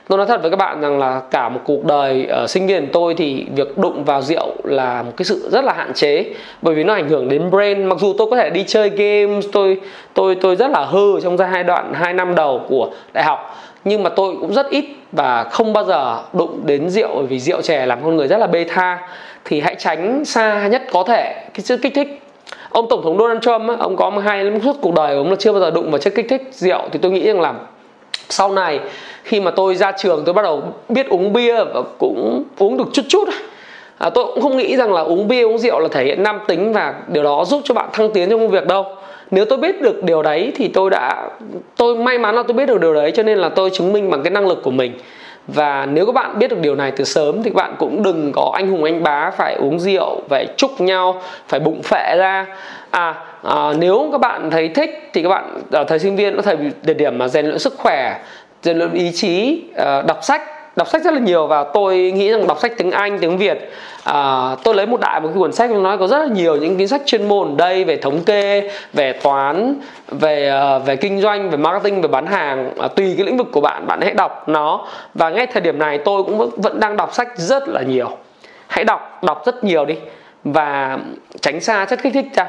Tôi 0.09 0.19
nói 0.19 0.27
thật 0.27 0.43
với 0.43 0.51
các 0.51 0.57
bạn 0.57 0.81
rằng 0.81 0.99
là 0.99 1.21
cả 1.31 1.49
một 1.49 1.61
cuộc 1.65 1.85
đời 1.85 2.27
ở 2.27 2.47
sinh 2.47 2.67
viên 2.67 2.89
tôi 2.93 3.15
thì 3.15 3.47
việc 3.57 3.79
đụng 3.79 4.05
vào 4.05 4.23
rượu 4.23 4.55
là 4.65 5.03
một 5.03 5.13
cái 5.17 5.25
sự 5.25 5.49
rất 5.51 5.65
là 5.65 5.73
hạn 5.73 5.93
chế. 5.95 6.25
Bởi 6.63 6.75
vì 6.75 6.85
nó 6.85 6.95
ảnh 6.95 7.09
hưởng 7.09 7.29
đến 7.29 7.51
brain. 7.51 7.85
Mặc 7.85 7.99
dù 8.01 8.15
tôi 8.19 8.27
có 8.31 8.37
thể 8.37 8.51
đi 8.51 8.65
chơi 8.67 8.89
game 8.89 9.41
tôi 9.53 9.81
tôi 10.15 10.35
tôi 10.35 10.57
rất 10.57 10.71
là 10.71 10.85
hư 10.85 11.21
trong 11.21 11.37
giai 11.37 11.65
đoạn 11.65 11.93
hai 11.95 12.13
năm 12.13 12.35
đầu 12.35 12.61
của 12.69 12.91
đại 13.13 13.25
học 13.25 13.57
nhưng 13.89 14.03
mà 14.03 14.11
tôi 14.11 14.35
cũng 14.41 14.53
rất 14.53 14.71
ít 14.71 14.85
và 15.13 15.45
không 15.45 15.73
bao 15.73 15.85
giờ 15.85 16.19
đụng 16.33 16.61
đến 16.65 16.91
rượu 16.91 17.09
bởi 17.15 17.27
vì 17.27 17.39
rượu 17.39 17.63
chè 17.63 17.87
làm 17.87 18.05
con 18.05 18.17
người 18.17 18.29
rất 18.29 18.39
là 18.39 18.47
bê 18.47 18.65
tha. 18.65 18.99
Thì 19.45 19.61
hãy 19.61 19.75
tránh 19.79 20.25
xa 20.25 20.67
nhất 20.67 20.83
có 20.93 21.05
thể 21.05 21.35
cái 21.55 21.63
chất 21.63 21.79
kích 21.83 21.95
thích. 21.95 22.23
Ông 22.71 22.87
tổng 22.91 23.03
thống 23.03 23.19
Donald 23.19 23.41
Trump 23.43 23.79
ông 23.79 23.97
có 23.97 24.11
hai 24.25 24.61
suốt 24.65 24.77
cuộc 24.81 24.95
đời 24.95 25.17
ông 25.17 25.31
là 25.31 25.37
chưa 25.39 25.53
bao 25.53 25.61
giờ 25.61 25.71
đụng 25.71 25.91
vào 25.91 25.99
chất 25.99 26.13
kích 26.17 26.27
thích 26.29 26.49
rượu. 26.53 26.83
Thì 26.93 26.99
tôi 27.03 27.13
nghĩ 27.13 27.27
rằng 27.27 27.41
là 27.41 27.55
sau 28.29 28.53
này 28.53 28.81
khi 29.25 29.41
mà 29.41 29.51
tôi 29.51 29.75
ra 29.75 29.93
trường 29.93 30.23
tôi 30.25 30.35
bắt 30.35 30.43
đầu 30.43 30.63
biết 30.89 31.09
uống 31.09 31.33
bia 31.33 31.65
và 31.65 31.83
cũng 31.99 32.45
uống 32.59 32.77
được 32.77 32.87
chút 32.93 33.03
chút 33.09 33.29
à, 33.99 34.11
tôi 34.11 34.25
cũng 34.25 34.43
không 34.43 34.57
nghĩ 34.57 34.77
rằng 34.77 34.93
là 34.93 35.01
uống 35.01 35.29
bia 35.29 35.43
uống 35.43 35.59
rượu 35.59 35.81
là 35.81 35.89
thể 35.89 36.05
hiện 36.05 36.23
nam 36.23 36.41
tính 36.47 36.73
và 36.73 36.95
điều 37.09 37.23
đó 37.23 37.45
giúp 37.45 37.61
cho 37.65 37.75
bạn 37.75 37.89
thăng 37.93 38.11
tiến 38.13 38.31
trong 38.31 38.41
công 38.41 38.51
việc 38.51 38.67
đâu 38.67 38.87
nếu 39.31 39.45
tôi 39.45 39.59
biết 39.59 39.83
được 39.83 40.05
điều 40.05 40.23
đấy 40.23 40.53
thì 40.57 40.69
tôi 40.69 40.91
đã 40.91 41.29
tôi 41.77 41.97
may 41.97 42.19
mắn 42.19 42.35
là 42.35 42.43
tôi 42.43 42.55
biết 42.57 42.67
được 42.67 42.81
điều 42.81 42.95
đấy 42.95 43.11
cho 43.11 43.23
nên 43.23 43.39
là 43.39 43.49
tôi 43.49 43.71
chứng 43.71 43.93
minh 43.93 44.11
bằng 44.11 44.23
cái 44.23 44.31
năng 44.31 44.47
lực 44.47 44.63
của 44.63 44.71
mình. 44.71 44.93
Và 45.49 45.87
nếu 45.87 46.07
các 46.07 46.13
bạn 46.13 46.39
biết 46.39 46.51
được 46.51 46.59
điều 46.61 46.75
này 46.75 46.93
từ 46.97 47.05
sớm 47.05 47.43
thì 47.43 47.51
các 47.51 47.55
bạn 47.55 47.75
cũng 47.79 48.03
đừng 48.03 48.33
có 48.35 48.51
anh 48.55 48.71
hùng 48.71 48.85
anh 48.85 49.03
bá 49.03 49.31
phải 49.31 49.55
uống 49.55 49.79
rượu 49.79 50.21
phải 50.29 50.47
chúc 50.57 50.81
nhau 50.81 51.23
phải 51.49 51.61
bụng 51.61 51.83
phệ 51.83 52.17
ra. 52.19 52.47
À, 52.91 53.15
à 53.43 53.73
nếu 53.79 54.09
các 54.13 54.19
bạn 54.19 54.51
thấy 54.51 54.69
thích 54.69 55.11
thì 55.13 55.23
các 55.23 55.29
bạn 55.29 55.61
ở 55.71 55.85
thời 55.85 55.99
sinh 55.99 56.17
viên 56.17 56.37
có 56.37 56.43
thời 56.43 56.95
điểm 56.95 57.19
mà 57.19 57.29
rèn 57.29 57.47
luyện 57.47 57.59
sức 57.59 57.75
khỏe 57.79 58.19
rèn 58.63 58.79
luyện 58.79 58.93
ý 58.93 59.13
chí 59.13 59.63
ờ, 59.75 60.03
đọc 60.03 60.19
sách 60.23 60.43
đọc 60.77 60.89
sách 60.89 61.03
rất 61.05 61.15
là 61.15 61.21
nhiều 61.21 61.47
và 61.47 61.65
tôi 61.65 61.97
nghĩ 61.97 62.31
rằng 62.31 62.47
đọc 62.47 62.59
sách 62.59 62.73
tiếng 62.77 62.91
Anh 62.91 63.19
tiếng 63.19 63.39
Việt 63.39 63.73
à, 64.05 64.57
tôi 64.65 64.75
lấy 64.75 64.87
một 64.87 65.01
đại 65.01 65.21
một 65.21 65.29
cái 65.29 65.39
cuốn 65.39 65.53
sách 65.53 65.71
nói 65.71 65.99
có 65.99 66.07
rất 66.07 66.19
là 66.19 66.27
nhiều 66.27 66.57
những 66.57 66.77
kiến 66.77 66.89
sách 66.89 67.03
chuyên 67.07 67.29
môn 67.29 67.49
ở 67.49 67.55
đây 67.57 67.85
về 67.85 67.97
thống 67.97 68.25
kê 68.25 68.71
về 68.93 69.13
toán 69.13 69.75
về 70.09 70.49
à, 70.49 70.79
về 70.79 70.97
kinh 70.97 71.21
doanh 71.21 71.51
về 71.51 71.57
marketing 71.57 72.03
về 72.03 72.09
bán 72.09 72.27
hàng 72.27 72.71
à, 72.79 72.89
tùy 72.89 73.15
cái 73.17 73.27
lĩnh 73.27 73.37
vực 73.37 73.47
của 73.53 73.61
bạn 73.61 73.87
bạn 73.87 74.01
hãy 74.01 74.15
đọc 74.15 74.49
nó. 74.49 74.87
Và 75.15 75.31
ngay 75.31 75.47
thời 75.47 75.61
điểm 75.61 75.79
này 75.79 75.99
tôi 75.99 76.23
cũng 76.23 76.51
vẫn 76.57 76.81
đang 76.81 76.97
đọc 76.97 77.15
sách 77.15 77.29
rất 77.37 77.69
là 77.69 77.83
nhiều. 77.83 78.09
Hãy 78.67 78.85
đọc 78.85 79.25
đọc 79.25 79.43
rất 79.47 79.65
nhiều 79.65 79.85
đi 79.85 79.95
và 80.45 80.99
tránh 81.41 81.61
xa 81.61 81.85
chất 81.85 82.03
kích 82.03 82.15
thích 82.15 82.27
ra. 82.35 82.47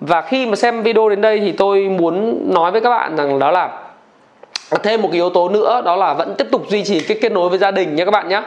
Và 0.00 0.22
khi 0.22 0.46
mà 0.46 0.56
xem 0.56 0.82
video 0.82 1.08
đến 1.08 1.20
đây 1.20 1.40
thì 1.40 1.52
tôi 1.52 1.80
muốn 1.80 2.42
nói 2.54 2.70
với 2.70 2.80
các 2.80 2.90
bạn 2.90 3.16
rằng 3.16 3.38
đó 3.38 3.50
là 3.50 3.70
thêm 4.82 5.02
một 5.02 5.08
cái 5.12 5.16
yếu 5.16 5.30
tố 5.30 5.48
nữa 5.48 5.82
đó 5.84 5.96
là 5.96 6.14
vẫn 6.14 6.34
tiếp 6.38 6.46
tục 6.50 6.62
duy 6.68 6.84
trì 6.84 7.00
cái 7.00 7.18
kết 7.20 7.32
nối 7.32 7.48
với 7.48 7.58
gia 7.58 7.70
đình 7.70 7.94
nhé 7.94 8.04
các 8.04 8.10
bạn 8.10 8.28
nhé. 8.28 8.42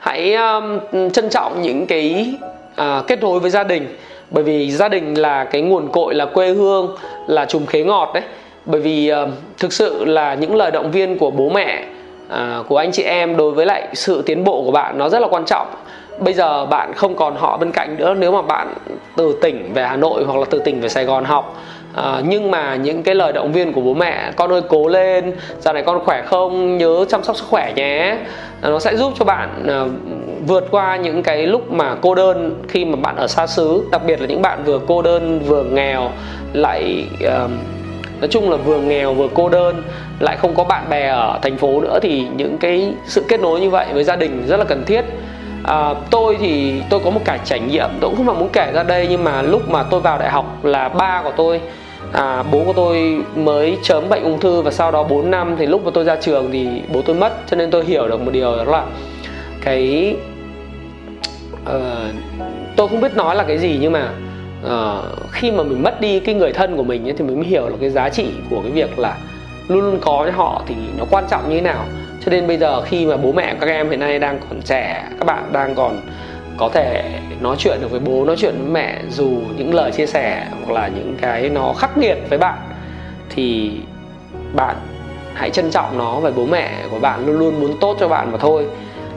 Hãy 0.00 0.34
um, 0.34 0.78
trân 1.10 1.30
trọng 1.30 1.62
những 1.62 1.86
cái 1.86 2.34
uh, 2.80 3.06
kết 3.06 3.22
nối 3.22 3.40
với 3.40 3.50
gia 3.50 3.64
đình. 3.64 3.96
Bởi 4.30 4.44
vì 4.44 4.70
gia 4.70 4.88
đình 4.88 5.14
là 5.14 5.44
cái 5.44 5.62
nguồn 5.62 5.88
cội 5.88 6.14
là 6.14 6.24
quê 6.26 6.48
hương 6.48 6.96
là 7.26 7.44
chùm 7.44 7.66
khế 7.66 7.82
ngọt 7.82 8.10
đấy. 8.14 8.22
Bởi 8.64 8.80
vì 8.80 9.12
uh, 9.12 9.28
thực 9.58 9.72
sự 9.72 10.04
là 10.04 10.34
những 10.34 10.56
lời 10.56 10.70
động 10.70 10.90
viên 10.90 11.18
của 11.18 11.30
bố 11.30 11.48
mẹ 11.48 11.84
uh, 12.26 12.68
của 12.68 12.76
anh 12.76 12.92
chị 12.92 13.02
em 13.02 13.36
đối 13.36 13.52
với 13.52 13.66
lại 13.66 13.88
sự 13.92 14.22
tiến 14.22 14.44
bộ 14.44 14.62
của 14.64 14.72
bạn 14.72 14.98
nó 14.98 15.08
rất 15.08 15.18
là 15.18 15.28
quan 15.28 15.44
trọng. 15.44 15.66
Bây 16.18 16.34
giờ 16.34 16.66
bạn 16.66 16.92
không 16.96 17.16
còn 17.16 17.36
họ 17.36 17.56
bên 17.56 17.72
cạnh 17.72 17.96
nữa 17.96 18.14
nếu 18.18 18.32
mà 18.32 18.42
bạn 18.42 18.74
từ 19.16 19.38
tỉnh 19.42 19.74
về 19.74 19.82
hà 19.82 19.96
nội 19.96 20.24
hoặc 20.24 20.38
là 20.38 20.44
từ 20.50 20.58
tỉnh 20.58 20.80
về 20.80 20.88
sài 20.88 21.04
gòn 21.04 21.24
học 21.24 21.56
à, 21.94 22.22
nhưng 22.24 22.50
mà 22.50 22.76
những 22.76 23.02
cái 23.02 23.14
lời 23.14 23.32
động 23.32 23.52
viên 23.52 23.72
của 23.72 23.80
bố 23.80 23.94
mẹ 23.94 24.32
con 24.36 24.52
ơi 24.52 24.62
cố 24.68 24.88
lên 24.88 25.32
giờ 25.60 25.72
này 25.72 25.82
con 25.86 26.04
khỏe 26.04 26.22
không? 26.22 26.78
Nhớ 26.78 27.04
chăm 27.08 27.24
sóc 27.24 27.36
sức 27.36 27.46
khỏe 27.50 27.72
nhé. 27.76 28.16
À, 28.62 28.70
nó 28.70 28.78
sẽ 28.78 28.96
giúp 28.96 29.12
cho 29.18 29.24
bạn 29.24 29.66
à, 29.68 29.84
vượt 30.46 30.64
qua 30.70 30.96
những 30.96 31.22
cái 31.22 31.46
lúc 31.46 31.72
mà 31.72 31.94
cô 32.02 32.14
đơn 32.14 32.62
khi 32.68 32.84
mà 32.84 32.96
bạn 32.96 33.16
ở 33.16 33.26
xa 33.26 33.46
xứ 33.46 33.84
đặc 33.92 34.02
biệt 34.06 34.20
là 34.20 34.26
những 34.26 34.42
bạn 34.42 34.64
vừa 34.64 34.80
cô 34.86 35.02
đơn 35.02 35.40
vừa 35.46 35.64
nghèo 35.64 36.10
lại 36.52 37.04
à, 37.26 37.48
nói 38.20 38.28
chung 38.28 38.50
là 38.50 38.56
vừa 38.56 38.78
nghèo 38.78 39.14
vừa 39.14 39.28
cô 39.34 39.48
đơn 39.48 39.82
lại 40.20 40.36
không 40.36 40.54
có 40.54 40.64
bạn 40.64 40.84
bè 40.90 41.06
ở 41.08 41.38
thành 41.42 41.56
phố 41.56 41.80
nữa 41.80 41.98
thì 42.02 42.26
những 42.36 42.58
cái 42.58 42.92
sự 43.06 43.24
kết 43.28 43.40
nối 43.40 43.60
như 43.60 43.70
vậy 43.70 43.86
với 43.92 44.04
gia 44.04 44.16
đình 44.16 44.44
rất 44.46 44.56
là 44.56 44.64
cần 44.64 44.84
thiết 44.86 45.04
à, 45.64 45.94
tôi 46.10 46.36
thì 46.40 46.82
tôi 46.90 47.00
có 47.04 47.10
một 47.10 47.20
cái 47.24 47.38
trải 47.44 47.60
nghiệm 47.60 47.88
tôi 48.00 48.10
cũng 48.10 48.16
không 48.16 48.26
phải 48.26 48.36
muốn 48.36 48.48
kể 48.52 48.72
ra 48.74 48.82
đây 48.82 49.06
nhưng 49.10 49.24
mà 49.24 49.42
lúc 49.42 49.70
mà 49.70 49.82
tôi 49.82 50.00
vào 50.00 50.18
đại 50.18 50.30
học 50.30 50.64
là 50.64 50.88
ba 50.88 51.22
của 51.24 51.32
tôi 51.36 51.60
à, 52.12 52.42
bố 52.52 52.64
của 52.64 52.72
tôi 52.72 53.22
mới 53.36 53.78
chớm 53.82 54.08
bệnh 54.08 54.22
ung 54.22 54.40
thư 54.40 54.62
và 54.62 54.70
sau 54.70 54.90
đó 54.90 55.02
4 55.02 55.30
năm 55.30 55.56
thì 55.58 55.66
lúc 55.66 55.84
mà 55.84 55.90
tôi 55.94 56.04
ra 56.04 56.16
trường 56.16 56.50
thì 56.52 56.68
bố 56.92 57.02
tôi 57.02 57.16
mất 57.16 57.32
cho 57.50 57.56
nên 57.56 57.70
tôi 57.70 57.84
hiểu 57.84 58.08
được 58.08 58.20
một 58.20 58.30
điều 58.32 58.56
đó 58.56 58.64
là 58.64 58.84
cái 59.60 60.16
uh, 61.62 62.14
tôi 62.76 62.88
không 62.88 63.00
biết 63.00 63.16
nói 63.16 63.36
là 63.36 63.44
cái 63.44 63.58
gì 63.58 63.78
nhưng 63.80 63.92
mà 63.92 64.08
uh, 64.66 65.32
khi 65.32 65.50
mà 65.50 65.62
mình 65.62 65.82
mất 65.82 66.00
đi 66.00 66.20
cái 66.20 66.34
người 66.34 66.52
thân 66.52 66.76
của 66.76 66.82
mình 66.82 67.08
ấy, 67.08 67.14
thì 67.18 67.24
mình 67.24 67.36
mới 67.36 67.46
hiểu 67.46 67.68
là 67.68 67.76
cái 67.80 67.90
giá 67.90 68.08
trị 68.08 68.26
của 68.50 68.60
cái 68.62 68.72
việc 68.72 68.98
là 68.98 69.16
luôn 69.68 69.80
luôn 69.80 69.98
có 70.00 70.18
với 70.22 70.32
họ 70.32 70.62
thì 70.66 70.74
nó 70.98 71.04
quan 71.10 71.24
trọng 71.30 71.48
như 71.48 71.54
thế 71.54 71.60
nào 71.60 71.84
cho 72.24 72.30
nên 72.30 72.46
bây 72.46 72.56
giờ 72.56 72.80
khi 72.80 73.06
mà 73.06 73.16
bố 73.16 73.32
mẹ 73.32 73.54
các 73.60 73.66
em 73.66 73.90
hiện 73.90 74.00
nay 74.00 74.18
đang 74.18 74.38
còn 74.48 74.62
trẻ 74.62 75.04
các 75.18 75.24
bạn 75.24 75.52
đang 75.52 75.74
còn 75.74 76.00
có 76.56 76.68
thể 76.68 77.20
nói 77.40 77.56
chuyện 77.58 77.78
được 77.80 77.90
với 77.90 78.00
bố 78.00 78.24
nói 78.24 78.36
chuyện 78.38 78.54
với 78.58 78.70
mẹ 78.70 78.98
dù 79.10 79.40
những 79.56 79.74
lời 79.74 79.90
chia 79.92 80.06
sẻ 80.06 80.46
hoặc 80.64 80.72
là 80.72 80.88
những 80.88 81.16
cái 81.20 81.48
nó 81.48 81.72
khắc 81.72 81.98
nghiệt 81.98 82.18
với 82.28 82.38
bạn 82.38 82.58
thì 83.30 83.72
bạn 84.52 84.76
hãy 85.34 85.50
trân 85.50 85.70
trọng 85.70 85.98
nó 85.98 86.20
và 86.20 86.30
bố 86.36 86.46
mẹ 86.46 86.70
của 86.90 86.98
bạn 86.98 87.26
luôn 87.26 87.38
luôn 87.38 87.60
muốn 87.60 87.78
tốt 87.80 87.96
cho 88.00 88.08
bạn 88.08 88.32
mà 88.32 88.38
thôi. 88.38 88.66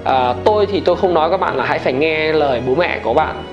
À, 0.03 0.33
tôi 0.45 0.65
thì 0.65 0.79
tôi 0.85 0.95
không 0.95 1.13
nói 1.13 1.29
các 1.29 1.37
bạn 1.37 1.55
là 1.55 1.65
hãy 1.65 1.79
phải 1.79 1.93
nghe 1.93 2.33
lời 2.33 2.61
bố 2.67 2.75
mẹ 2.75 2.99
của 3.03 3.13
bạn. 3.13 3.43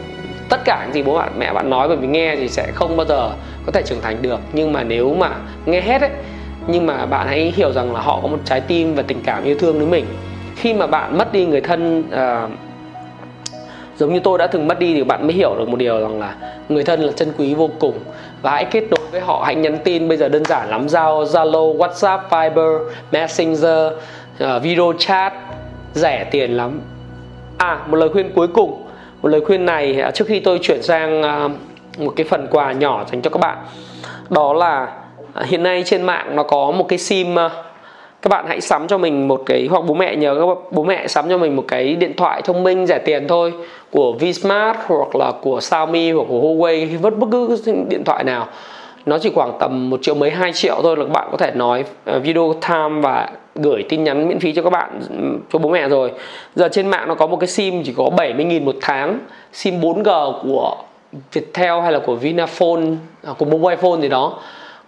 Tất 0.49 0.61
cả 0.65 0.83
những 0.85 0.95
gì 0.95 1.03
bố 1.03 1.15
bạn 1.15 1.33
mẹ 1.39 1.53
bạn 1.53 1.71
nói 1.71 1.89
bởi 1.89 1.97
vì 1.97 2.07
nghe 2.07 2.37
thì 2.37 2.49
sẽ 2.49 2.67
không 2.75 2.97
bao 2.97 3.07
giờ 3.07 3.31
có 3.67 3.73
thể 3.73 3.83
trưởng 3.83 4.01
thành 4.03 4.23
được. 4.23 4.41
Nhưng 4.53 4.73
mà 4.73 4.83
nếu 4.83 5.15
mà 5.15 5.31
nghe 5.67 5.81
hết 5.81 6.01
ấy 6.01 6.11
nhưng 6.69 6.87
mà 6.87 7.07
bạn 7.07 7.27
hãy 7.27 7.53
hiểu 7.57 7.73
rằng 7.73 7.95
là 7.95 8.01
họ 8.01 8.21
có 8.23 8.29
một 8.29 8.39
trái 8.45 8.61
tim 8.61 8.95
và 8.95 9.03
tình 9.03 9.21
cảm 9.25 9.45
yêu 9.45 9.57
thương 9.59 9.79
với 9.79 9.87
mình. 9.87 10.05
Khi 10.57 10.75
mà 10.75 10.87
bạn 10.87 11.19
mất 11.19 11.33
đi 11.33 11.47
người 11.47 11.61
thân 11.61 12.01
uh, 12.01 12.51
giống 13.97 14.13
như 14.13 14.21
tôi 14.21 14.39
đã 14.39 14.47
từng 14.47 14.69
mất 14.69 14.79
đi 14.79 14.95
thì 14.95 15.05
bạn 15.05 15.27
mới 15.27 15.33
hiểu 15.33 15.55
được 15.59 15.69
một 15.69 15.77
điều 15.77 16.01
rằng 16.01 16.21
là 16.21 16.35
người 16.69 16.85
thân 16.85 17.01
là 17.01 17.13
chân 17.13 17.33
quý 17.39 17.55
vô 17.55 17.71
cùng. 17.79 17.99
Và 18.43 18.51
hãy 18.51 18.65
kết 18.65 18.85
nối 18.91 19.07
với 19.11 19.21
họ 19.21 19.43
hãy 19.47 19.55
nhắn 19.55 19.79
tin 19.85 20.09
bây 20.09 20.17
giờ 20.17 20.29
đơn 20.29 20.45
giản 20.45 20.69
lắm 20.69 20.89
giao 20.89 21.25
zalo 21.25 21.77
whatsapp 21.77 22.19
viber 22.31 22.95
messenger 23.13 23.93
uh, 24.45 24.63
video 24.63 24.93
chat 24.99 25.33
rẻ 25.95 26.25
tiền 26.31 26.57
lắm. 26.57 26.81
À 27.59 27.79
một 27.87 27.97
lời 27.97 28.09
khuyên 28.09 28.33
cuối 28.35 28.49
cùng. 28.49 28.85
Một 29.23 29.29
lời 29.29 29.41
khuyên 29.47 29.67
này 29.67 30.01
à, 30.01 30.11
trước 30.11 30.25
khi 30.29 30.41
tôi 30.41 30.59
chuyển 30.63 30.83
sang 30.83 31.21
uh, 31.21 31.53
một 32.01 32.13
cái 32.17 32.27
phần 32.31 32.47
quà 32.51 32.73
nhỏ 32.73 33.05
dành 33.13 33.23
cho 33.23 33.31
các 33.31 33.41
bạn. 33.41 33.59
Đó 34.31 34.53
là 34.53 34.93
À, 35.39 35.45
hiện 35.47 35.63
nay 35.63 35.83
trên 35.87 36.03
mạng 36.03 36.37
nó 36.37 36.43
có 36.43 36.71
một 36.71 36.89
cái 36.89 36.99
sim 36.99 37.39
à, 37.39 37.51
các 38.23 38.29
bạn 38.29 38.45
hãy 38.49 38.61
sắm 38.61 38.89
cho 38.89 38.99
mình 38.99 39.29
một 39.29 39.43
cái, 39.47 39.69
hoặc 39.71 39.85
bố 39.87 39.95
mẹ 39.95 40.17
nhờ 40.17 40.35
các 40.35 40.73
bố 40.73 40.83
mẹ 40.83 41.07
sắm 41.07 41.29
cho 41.29 41.39
mình 41.39 41.57
một 41.57 41.65
cái 41.69 41.97
điện 41.97 42.13
thoại 42.17 42.43
thông 42.43 42.63
minh 42.63 42.87
rẻ 42.87 42.99
tiền 42.99 43.29
thôi, 43.29 43.53
của 43.91 44.13
Vsmart 44.13 44.79
hoặc 44.87 45.17
là 45.17 45.33
của 45.43 45.61
Xiaomi 45.61 46.13
hoặc 46.13 46.25
của 46.29 46.41
Huawei 46.41 46.99
vất 46.99 47.19
bất 47.19 47.27
cứ 47.33 47.59
điện 47.89 48.05
thoại 48.05 48.25
nào. 48.25 48.47
Nó 49.07 49.19
chỉ 49.19 49.31
khoảng 49.35 49.53
tầm 49.61 49.91
một 49.91 50.03
triệu 50.03 50.15
mấy, 50.15 50.31
hai 50.31 50.53
triệu 50.53 50.81
thôi 50.83 50.97
là 50.97 51.05
các 51.05 51.13
bạn 51.13 51.29
có 51.31 51.37
thể 51.37 51.51
nói 51.55 51.85
à, 52.05 52.19
video 52.19 52.55
time 52.69 53.01
và 53.01 53.31
gửi 53.55 53.85
tin 53.89 54.05
nhắn 54.05 54.29
miễn 54.29 54.41
phí 54.41 54.53
cho 54.53 54.63
các 54.63 54.71
bạn, 54.71 55.01
cho 55.53 55.59
bố 55.59 55.69
mẹ 55.69 55.89
rồi. 55.89 56.13
Giờ 56.55 56.69
trên 56.69 56.89
mạng 56.89 57.09
nó 57.09 57.15
có 57.15 57.27
một 57.27 57.37
cái 57.37 57.49
sim 57.49 57.83
chỉ 57.85 57.93
có 57.97 58.05
70.000 58.05 58.65
một 58.65 58.77
tháng, 58.81 59.19
sim 59.53 59.81
4G 59.81 60.33
của 60.43 60.77
Viettel 61.33 61.81
hay 61.83 61.93
là 61.93 61.99
của 61.99 62.15
Vinaphone 62.15 62.83
của 63.39 63.45
Mobile 63.45 63.77
Phone 63.77 64.01
gì 64.01 64.09
đó 64.09 64.39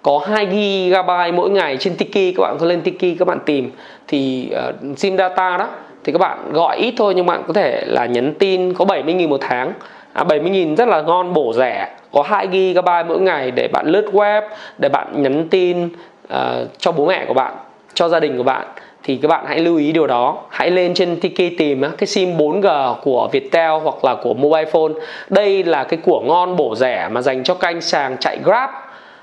có 0.02 0.20
2 0.26 0.46
GB 0.46 1.10
mỗi 1.34 1.50
ngày 1.50 1.76
trên 1.76 1.96
Tiki 1.96 2.36
các 2.36 2.42
bạn 2.42 2.56
có 2.60 2.66
lên 2.66 2.80
Tiki 2.80 3.18
các 3.18 3.28
bạn 3.28 3.38
tìm. 3.46 3.70
Thì 4.08 4.50
uh, 4.68 4.98
sim 4.98 5.16
data 5.16 5.56
đó 5.56 5.68
thì 6.04 6.12
các 6.12 6.18
bạn 6.18 6.52
gọi 6.52 6.76
ít 6.76 6.94
thôi 6.96 7.12
nhưng 7.16 7.26
bạn 7.26 7.42
có 7.46 7.52
thể 7.52 7.84
là 7.86 8.06
nhắn 8.06 8.34
tin 8.38 8.74
có 8.74 8.84
70.000 8.84 9.28
một 9.28 9.40
tháng. 9.40 9.72
À, 10.12 10.24
70.000 10.24 10.76
rất 10.76 10.88
là 10.88 11.02
ngon 11.02 11.32
bổ 11.32 11.52
rẻ. 11.52 11.88
Có 12.12 12.22
2 12.22 12.46
GB 12.46 12.88
mỗi 13.08 13.20
ngày 13.20 13.50
để 13.50 13.68
bạn 13.68 13.86
lướt 13.86 14.10
web 14.12 14.42
để 14.78 14.88
bạn 14.88 15.22
nhắn 15.22 15.48
tin 15.48 15.84
uh, 15.84 16.38
cho 16.78 16.92
bố 16.92 17.06
mẹ 17.06 17.24
của 17.28 17.34
bạn 17.34 17.54
cho 17.94 18.08
gia 18.08 18.20
đình 18.20 18.36
của 18.36 18.42
bạn. 18.42 18.66
Thì 19.02 19.16
các 19.16 19.28
bạn 19.28 19.44
hãy 19.48 19.58
lưu 19.58 19.76
ý 19.76 19.92
điều 19.92 20.06
đó. 20.06 20.38
Hãy 20.50 20.70
lên 20.70 20.94
trên 20.94 21.20
Tiki 21.20 21.58
tìm 21.58 21.82
cái 21.98 22.06
sim 22.06 22.36
4G 22.36 22.94
của 22.94 23.28
Viettel 23.32 23.70
hoặc 23.70 24.04
là 24.04 24.14
của 24.22 24.34
mobile 24.34 24.70
phone. 24.70 24.92
Đây 25.28 25.64
là 25.64 25.84
cái 25.84 25.98
của 26.02 26.20
ngon 26.20 26.56
bổ 26.56 26.74
rẻ 26.74 27.08
mà 27.10 27.22
dành 27.22 27.44
cho 27.44 27.54
canh 27.54 27.80
sàng 27.80 28.16
chạy 28.20 28.38
Grab 28.44 28.70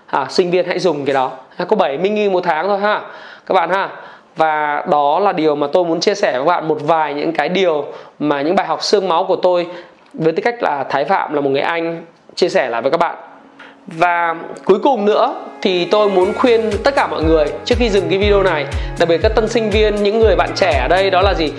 à, 0.08 0.26
sinh 0.30 0.52
viên 0.52 0.68
hãy 0.68 0.80
dùng 0.80 1.06
cái 1.06 1.14
đó. 1.14 1.32
À, 1.58 1.66
có 1.66 1.76
70 1.76 2.10
nghìn 2.10 2.34
một 2.34 2.44
tháng 2.44 2.68
thôi 2.68 2.80
ha 2.80 3.02
các 3.46 3.54
bạn 3.54 3.70
ha. 3.70 3.90
Và 4.36 4.84
đó 4.90 5.20
là 5.20 5.32
điều 5.32 5.56
mà 5.56 5.68
tôi 5.74 5.84
muốn 5.84 6.00
chia 6.00 6.16
sẻ 6.16 6.32
với 6.32 6.42
các 6.42 6.46
bạn 6.46 6.68
một 6.68 6.78
vài 6.82 7.14
những 7.14 7.34
cái 7.34 7.50
điều 7.50 7.86
mà 8.20 8.42
những 8.42 8.56
bài 8.56 8.68
học 8.68 8.84
xương 8.84 9.10
máu 9.10 9.26
của 9.26 9.36
tôi 9.36 9.68
với 10.14 10.34
tư 10.34 10.42
cách 10.44 10.64
là 10.64 10.84
Thái 10.90 11.06
Phạm 11.06 11.34
là 11.34 11.42
một 11.42 11.50
người 11.50 11.62
Anh 11.62 12.06
chia 12.36 12.50
sẻ 12.50 12.70
lại 12.70 12.82
với 12.82 12.92
các 12.92 12.98
bạn. 12.98 13.16
Và 13.88 14.36
cuối 14.66 14.80
cùng 14.84 15.06
nữa 15.06 15.36
thì 15.62 15.86
tôi 15.86 16.10
muốn 16.10 16.34
khuyên 16.34 16.72
tất 16.84 16.96
cả 16.96 17.08
mọi 17.08 17.24
người 17.24 17.46
trước 17.66 17.76
khi 17.78 17.90
dừng 17.90 18.10
cái 18.10 18.20
video 18.20 18.44
này 18.44 18.66
đặc 19.00 19.10
biệt 19.10 19.18
các 19.24 19.32
tân 19.36 19.50
sinh 19.50 19.70
viên 19.70 19.96
những 19.96 20.20
người 20.20 20.36
bạn 20.36 20.50
trẻ 20.56 20.80
ở 20.82 20.88
đây 20.88 21.10
đó 21.10 21.22
là 21.22 21.34
gì? 21.34 21.54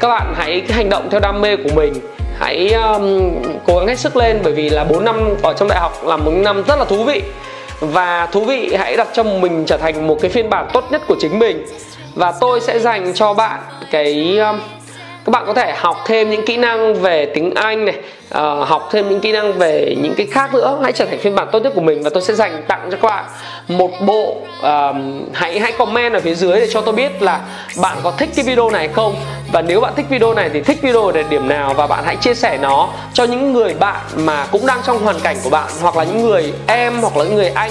Các 0.00 0.08
bạn 0.08 0.34
hãy 0.36 0.62
hành 0.68 0.90
động 0.90 1.08
theo 1.10 1.20
đam 1.20 1.40
mê 1.40 1.56
của 1.56 1.70
mình. 1.76 1.92
Hãy 2.38 2.72
um, 2.72 3.32
cố 3.66 3.78
gắng 3.78 3.86
hết 3.86 3.98
sức 3.98 4.16
lên 4.16 4.40
bởi 4.44 4.52
vì 4.52 4.70
là 4.70 4.84
4 4.84 5.04
năm 5.04 5.16
ở 5.42 5.52
trong 5.52 5.68
đại 5.68 5.80
học 5.80 5.92
là 6.04 6.16
một 6.16 6.30
năm 6.30 6.62
rất 6.68 6.78
là 6.78 6.84
thú 6.84 7.04
vị 7.04 7.22
và 7.80 8.26
thú 8.26 8.44
vị, 8.44 8.74
hãy 8.78 8.96
đặt 8.96 9.08
cho 9.12 9.22
mình 9.22 9.64
trở 9.66 9.76
thành 9.76 10.06
một 10.06 10.18
cái 10.20 10.30
phiên 10.30 10.50
bản 10.50 10.68
tốt 10.72 10.84
nhất 10.90 11.02
của 11.08 11.16
chính 11.20 11.38
mình. 11.38 11.66
Và 12.14 12.32
tôi 12.40 12.60
sẽ 12.60 12.78
dành 12.78 13.14
cho 13.14 13.34
bạn 13.34 13.60
cái 13.90 14.38
um, 14.38 14.60
các 15.24 15.30
bạn 15.30 15.44
có 15.46 15.54
thể 15.54 15.72
học 15.76 15.96
thêm 16.06 16.30
những 16.30 16.44
kỹ 16.46 16.56
năng 16.56 16.94
về 16.94 17.26
tiếng 17.26 17.54
Anh 17.54 17.84
này 17.84 17.94
uh, 18.28 18.68
học 18.68 18.88
thêm 18.92 19.08
những 19.08 19.20
kỹ 19.20 19.32
năng 19.32 19.52
về 19.52 19.96
những 20.02 20.14
cái 20.16 20.26
khác 20.26 20.54
nữa. 20.54 20.78
Hãy 20.82 20.92
trở 20.92 21.04
thành 21.04 21.18
phiên 21.18 21.34
bản 21.34 21.48
tốt 21.52 21.58
nhất 21.58 21.72
của 21.74 21.80
mình 21.80 22.02
và 22.02 22.10
tôi 22.10 22.22
sẽ 22.22 22.34
dành 22.34 22.62
tặng 22.68 22.88
cho 22.90 22.96
các 23.02 23.08
bạn 23.08 23.24
một 23.68 23.90
bộ 24.00 24.36
uh, 24.58 24.96
hãy 25.32 25.60
hãy 25.60 25.72
comment 25.72 26.12
ở 26.12 26.20
phía 26.20 26.34
dưới 26.34 26.60
để 26.60 26.66
cho 26.70 26.80
tôi 26.80 26.94
biết 26.94 27.22
là 27.22 27.40
bạn 27.82 27.96
có 28.02 28.10
thích 28.10 28.28
cái 28.36 28.44
video 28.44 28.70
này 28.70 28.88
không? 28.88 29.16
Và 29.52 29.62
nếu 29.62 29.80
bạn 29.80 29.92
thích 29.96 30.06
video 30.08 30.34
này 30.34 30.50
thì 30.52 30.62
thích 30.62 30.78
video 30.82 31.06
ở 31.06 31.22
điểm 31.30 31.48
nào 31.48 31.74
và 31.74 31.86
bạn 31.86 32.04
hãy 32.06 32.16
chia 32.16 32.34
sẻ 32.34 32.58
nó 32.62 32.88
cho 33.12 33.24
những 33.24 33.52
người 33.52 33.74
bạn 33.74 34.00
mà 34.16 34.46
cũng 34.52 34.66
đang 34.66 34.80
trong 34.86 35.04
hoàn 35.04 35.20
cảnh 35.20 35.36
của 35.44 35.50
bạn 35.50 35.68
hoặc 35.82 35.96
là 35.96 36.04
những 36.04 36.22
người 36.22 36.52
em 36.66 37.00
hoặc 37.00 37.16
là 37.16 37.24
những 37.24 37.34
người 37.34 37.48
anh 37.54 37.70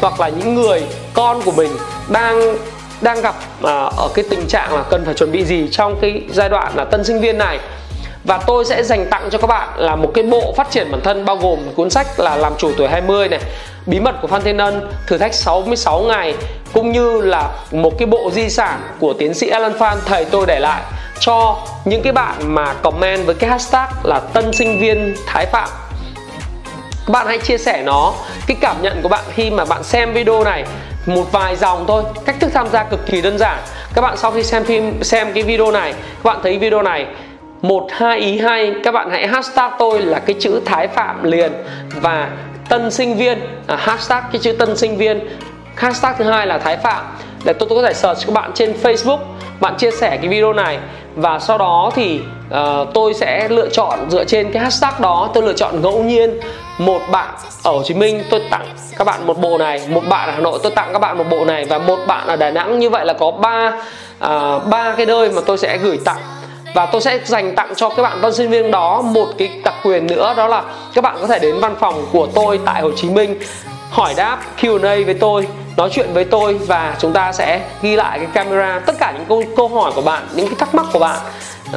hoặc 0.00 0.20
là 0.20 0.28
những 0.28 0.54
người 0.54 0.82
con 1.14 1.42
của 1.44 1.52
mình 1.52 1.70
đang 2.08 2.56
đang 3.00 3.20
gặp 3.20 3.34
à, 3.62 3.90
ở 3.96 4.08
cái 4.14 4.24
tình 4.30 4.46
trạng 4.48 4.74
là 4.74 4.82
cần 4.90 5.04
phải 5.04 5.14
chuẩn 5.14 5.32
bị 5.32 5.44
gì 5.44 5.68
trong 5.72 5.98
cái 6.00 6.22
giai 6.32 6.48
đoạn 6.48 6.72
là 6.76 6.84
tân 6.84 7.04
sinh 7.04 7.20
viên 7.20 7.38
này. 7.38 7.58
Và 8.24 8.38
tôi 8.46 8.64
sẽ 8.64 8.82
dành 8.82 9.06
tặng 9.10 9.28
cho 9.30 9.38
các 9.38 9.46
bạn 9.46 9.68
là 9.76 9.96
một 9.96 10.10
cái 10.14 10.24
bộ 10.24 10.54
phát 10.56 10.70
triển 10.70 10.90
bản 10.92 11.00
thân 11.04 11.24
bao 11.24 11.36
gồm 11.36 11.58
cuốn 11.74 11.90
sách 11.90 12.20
là 12.20 12.36
làm 12.36 12.52
chủ 12.58 12.72
tuổi 12.76 12.88
20 12.88 13.28
này, 13.28 13.40
bí 13.86 14.00
mật 14.00 14.14
của 14.22 14.28
Phan 14.28 14.42
Thiên 14.42 14.58
Ân, 14.58 14.90
thử 15.06 15.18
thách 15.18 15.34
66 15.34 16.00
ngày, 16.00 16.34
cũng 16.72 16.92
như 16.92 17.20
là 17.20 17.50
một 17.72 17.92
cái 17.98 18.06
bộ 18.06 18.30
di 18.34 18.48
sản 18.48 18.80
của 18.98 19.12
tiến 19.12 19.34
sĩ 19.34 19.48
Alan 19.48 19.78
Phan, 19.78 19.98
thầy 20.04 20.24
tôi 20.24 20.46
để 20.46 20.60
lại, 20.60 20.82
cho 21.20 21.56
những 21.84 22.02
cái 22.02 22.12
bạn 22.12 22.54
mà 22.54 22.74
comment 22.74 23.26
với 23.26 23.34
cái 23.34 23.50
hashtag 23.50 23.88
là 24.04 24.20
tân 24.20 24.52
sinh 24.52 24.80
viên 24.80 25.16
Thái 25.26 25.46
Phạm. 25.46 25.68
Các 27.06 27.12
bạn 27.12 27.26
hãy 27.26 27.38
chia 27.38 27.58
sẻ 27.58 27.82
nó, 27.82 28.12
cái 28.46 28.56
cảm 28.60 28.82
nhận 28.82 29.02
của 29.02 29.08
bạn 29.08 29.24
khi 29.34 29.50
mà 29.50 29.64
bạn 29.64 29.84
xem 29.84 30.12
video 30.12 30.44
này 30.44 30.64
một 31.06 31.32
vài 31.32 31.56
dòng 31.56 31.84
thôi. 31.88 32.02
Cách 32.24 32.36
thức 32.40 32.50
tham 32.54 32.68
gia 32.68 32.84
cực 32.84 33.06
kỳ 33.06 33.20
đơn 33.22 33.38
giản. 33.38 33.58
Các 33.94 34.02
bạn 34.02 34.16
sau 34.16 34.30
khi 34.30 34.42
xem 34.42 34.64
phim 34.64 35.02
xem 35.02 35.32
cái 35.32 35.42
video 35.42 35.70
này 35.70 35.92
các 35.92 36.24
bạn 36.24 36.38
thấy 36.42 36.58
video 36.58 36.82
này 36.82 37.06
một 37.62 37.86
hai 37.90 38.18
ý 38.18 38.38
hay 38.38 38.74
các 38.84 38.92
bạn 38.92 39.10
hãy 39.10 39.26
hashtag 39.26 39.72
tôi 39.78 40.00
là 40.00 40.18
cái 40.18 40.36
chữ 40.40 40.60
thái 40.64 40.88
phạm 40.88 41.24
liền. 41.24 41.52
Và 41.94 42.30
tân 42.68 42.90
sinh 42.90 43.16
viên 43.16 43.38
à, 43.66 43.76
hashtag 43.76 44.22
cái 44.32 44.40
chữ 44.42 44.52
tân 44.52 44.76
sinh 44.76 44.96
viên. 44.96 45.20
Hashtag 45.74 46.14
thứ 46.18 46.24
hai 46.24 46.46
là 46.46 46.58
thái 46.58 46.76
phạm. 46.76 47.04
Để 47.44 47.52
tôi, 47.52 47.68
tôi 47.68 47.82
có 47.82 47.88
thể 47.88 47.94
search 47.94 48.26
các 48.26 48.32
bạn 48.32 48.50
trên 48.54 48.74
facebook 48.82 49.18
bạn 49.60 49.74
chia 49.76 49.90
sẻ 49.90 50.16
cái 50.16 50.28
video 50.28 50.52
này. 50.52 50.78
Và 51.14 51.38
sau 51.38 51.58
đó 51.58 51.90
thì 51.94 52.20
uh, 52.48 52.88
tôi 52.94 53.14
sẽ 53.14 53.48
lựa 53.48 53.68
chọn 53.68 53.98
dựa 54.10 54.24
trên 54.24 54.52
cái 54.52 54.62
hashtag 54.62 54.92
đó 55.00 55.30
tôi 55.34 55.42
lựa 55.42 55.52
chọn 55.52 55.82
ngẫu 55.82 56.02
nhiên 56.02 56.40
một 56.78 57.00
bạn 57.10 57.34
ở 57.62 57.70
Hồ 57.70 57.82
Chí 57.84 57.94
Minh 57.94 58.24
tôi 58.30 58.42
tặng 58.50 58.66
các 58.98 59.04
bạn 59.04 59.26
một 59.26 59.38
bộ 59.40 59.58
này. 59.58 59.80
Một 59.88 60.02
bạn 60.08 60.28
ở 60.28 60.32
Hà 60.32 60.40
Nội 60.40 60.58
tôi 60.62 60.72
tặng 60.72 60.88
các 60.92 60.98
bạn 60.98 61.18
một 61.18 61.24
bộ 61.30 61.44
này. 61.44 61.64
Và 61.64 61.78
một 61.78 61.98
bạn 62.06 62.26
ở 62.26 62.36
Đà 62.36 62.50
Nẵng 62.50 62.78
như 62.78 62.90
vậy 62.90 63.06
là 63.06 63.12
có 63.12 63.30
ba 63.30 63.72
uh, 64.24 64.66
ba 64.66 64.94
cái 64.96 65.06
nơi 65.06 65.30
mà 65.30 65.40
tôi 65.46 65.58
sẽ 65.58 65.78
gửi 65.78 65.98
tặng. 66.04 66.20
Và 66.74 66.86
tôi 66.86 67.00
sẽ 67.00 67.18
dành 67.24 67.54
tặng 67.54 67.72
cho 67.76 67.88
các 67.88 68.02
bạn 68.02 68.18
tân 68.22 68.34
sinh 68.34 68.50
viên 68.50 68.70
đó 68.70 69.02
một 69.02 69.26
cái 69.38 69.50
đặc 69.64 69.74
quyền 69.84 70.06
nữa 70.06 70.34
đó 70.36 70.46
là 70.46 70.62
các 70.94 71.04
bạn 71.04 71.16
có 71.20 71.26
thể 71.26 71.38
đến 71.38 71.60
văn 71.60 71.76
phòng 71.80 72.06
của 72.12 72.26
tôi 72.34 72.60
tại 72.64 72.82
Hồ 72.82 72.90
Chí 72.96 73.08
Minh 73.08 73.38
hỏi 73.90 74.14
đáp 74.16 74.38
Q&A 74.60 75.04
với 75.04 75.14
tôi 75.14 75.46
nói 75.76 75.88
chuyện 75.92 76.08
với 76.12 76.24
tôi 76.24 76.54
và 76.54 76.96
chúng 76.98 77.12
ta 77.12 77.32
sẽ 77.32 77.60
ghi 77.82 77.96
lại 77.96 78.18
cái 78.18 78.28
camera. 78.34 78.80
Tất 78.86 78.96
cả 78.98 79.12
những 79.12 79.24
câu 79.28 79.42
câu 79.56 79.68
hỏi 79.68 79.92
của 79.94 80.02
bạn 80.02 80.22
những 80.34 80.46
cái 80.46 80.56
thắc 80.58 80.74
mắc 80.74 80.86
của 80.92 80.98
bạn 80.98 81.18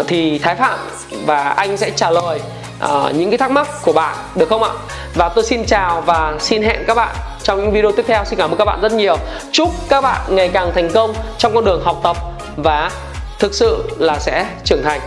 thì 0.07 0.39
Thái 0.39 0.55
Phạm 0.55 0.79
và 1.25 1.49
anh 1.49 1.77
sẽ 1.77 1.91
trả 1.95 2.09
lời 2.09 2.39
uh, 2.85 3.15
những 3.15 3.29
cái 3.29 3.37
thắc 3.37 3.51
mắc 3.51 3.67
của 3.81 3.93
bạn 3.93 4.17
được 4.35 4.49
không 4.49 4.63
ạ? 4.63 4.69
Và 5.15 5.29
tôi 5.29 5.43
xin 5.43 5.65
chào 5.65 6.01
và 6.01 6.35
xin 6.39 6.63
hẹn 6.63 6.83
các 6.87 6.95
bạn 6.95 7.15
trong 7.43 7.61
những 7.61 7.71
video 7.71 7.91
tiếp 7.91 8.05
theo. 8.07 8.25
Xin 8.25 8.39
cảm 8.39 8.51
ơn 8.51 8.57
các 8.57 8.65
bạn 8.65 8.81
rất 8.81 8.91
nhiều. 8.91 9.17
Chúc 9.51 9.69
các 9.89 10.01
bạn 10.01 10.21
ngày 10.35 10.49
càng 10.53 10.71
thành 10.75 10.89
công 10.93 11.13
trong 11.37 11.55
con 11.55 11.65
đường 11.65 11.81
học 11.83 11.99
tập 12.03 12.17
và 12.57 12.91
thực 13.39 13.53
sự 13.53 13.89
là 13.97 14.19
sẽ 14.19 14.45
trưởng 14.63 14.83
thành. 14.83 15.01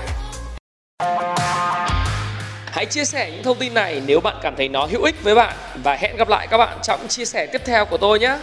Hãy 2.67 2.87
chia 2.87 3.05
sẻ 3.05 3.31
những 3.31 3.43
thông 3.43 3.57
tin 3.57 3.75
này 3.75 4.03
nếu 4.07 4.21
bạn 4.21 4.37
cảm 4.43 4.57
thấy 4.57 4.69
nó 4.69 4.87
hữu 4.91 5.03
ích 5.03 5.15
với 5.23 5.35
bạn. 5.35 5.53
Và 5.83 5.95
hẹn 5.95 6.17
gặp 6.17 6.29
lại 6.29 6.47
các 6.47 6.59
bạn 6.59 6.79
trong 6.83 7.09
chia 7.09 7.25
sẻ 7.25 7.47
tiếp 7.47 7.63
theo 7.65 7.85
của 7.85 7.97
tôi 7.97 8.19
nhé. 8.19 8.37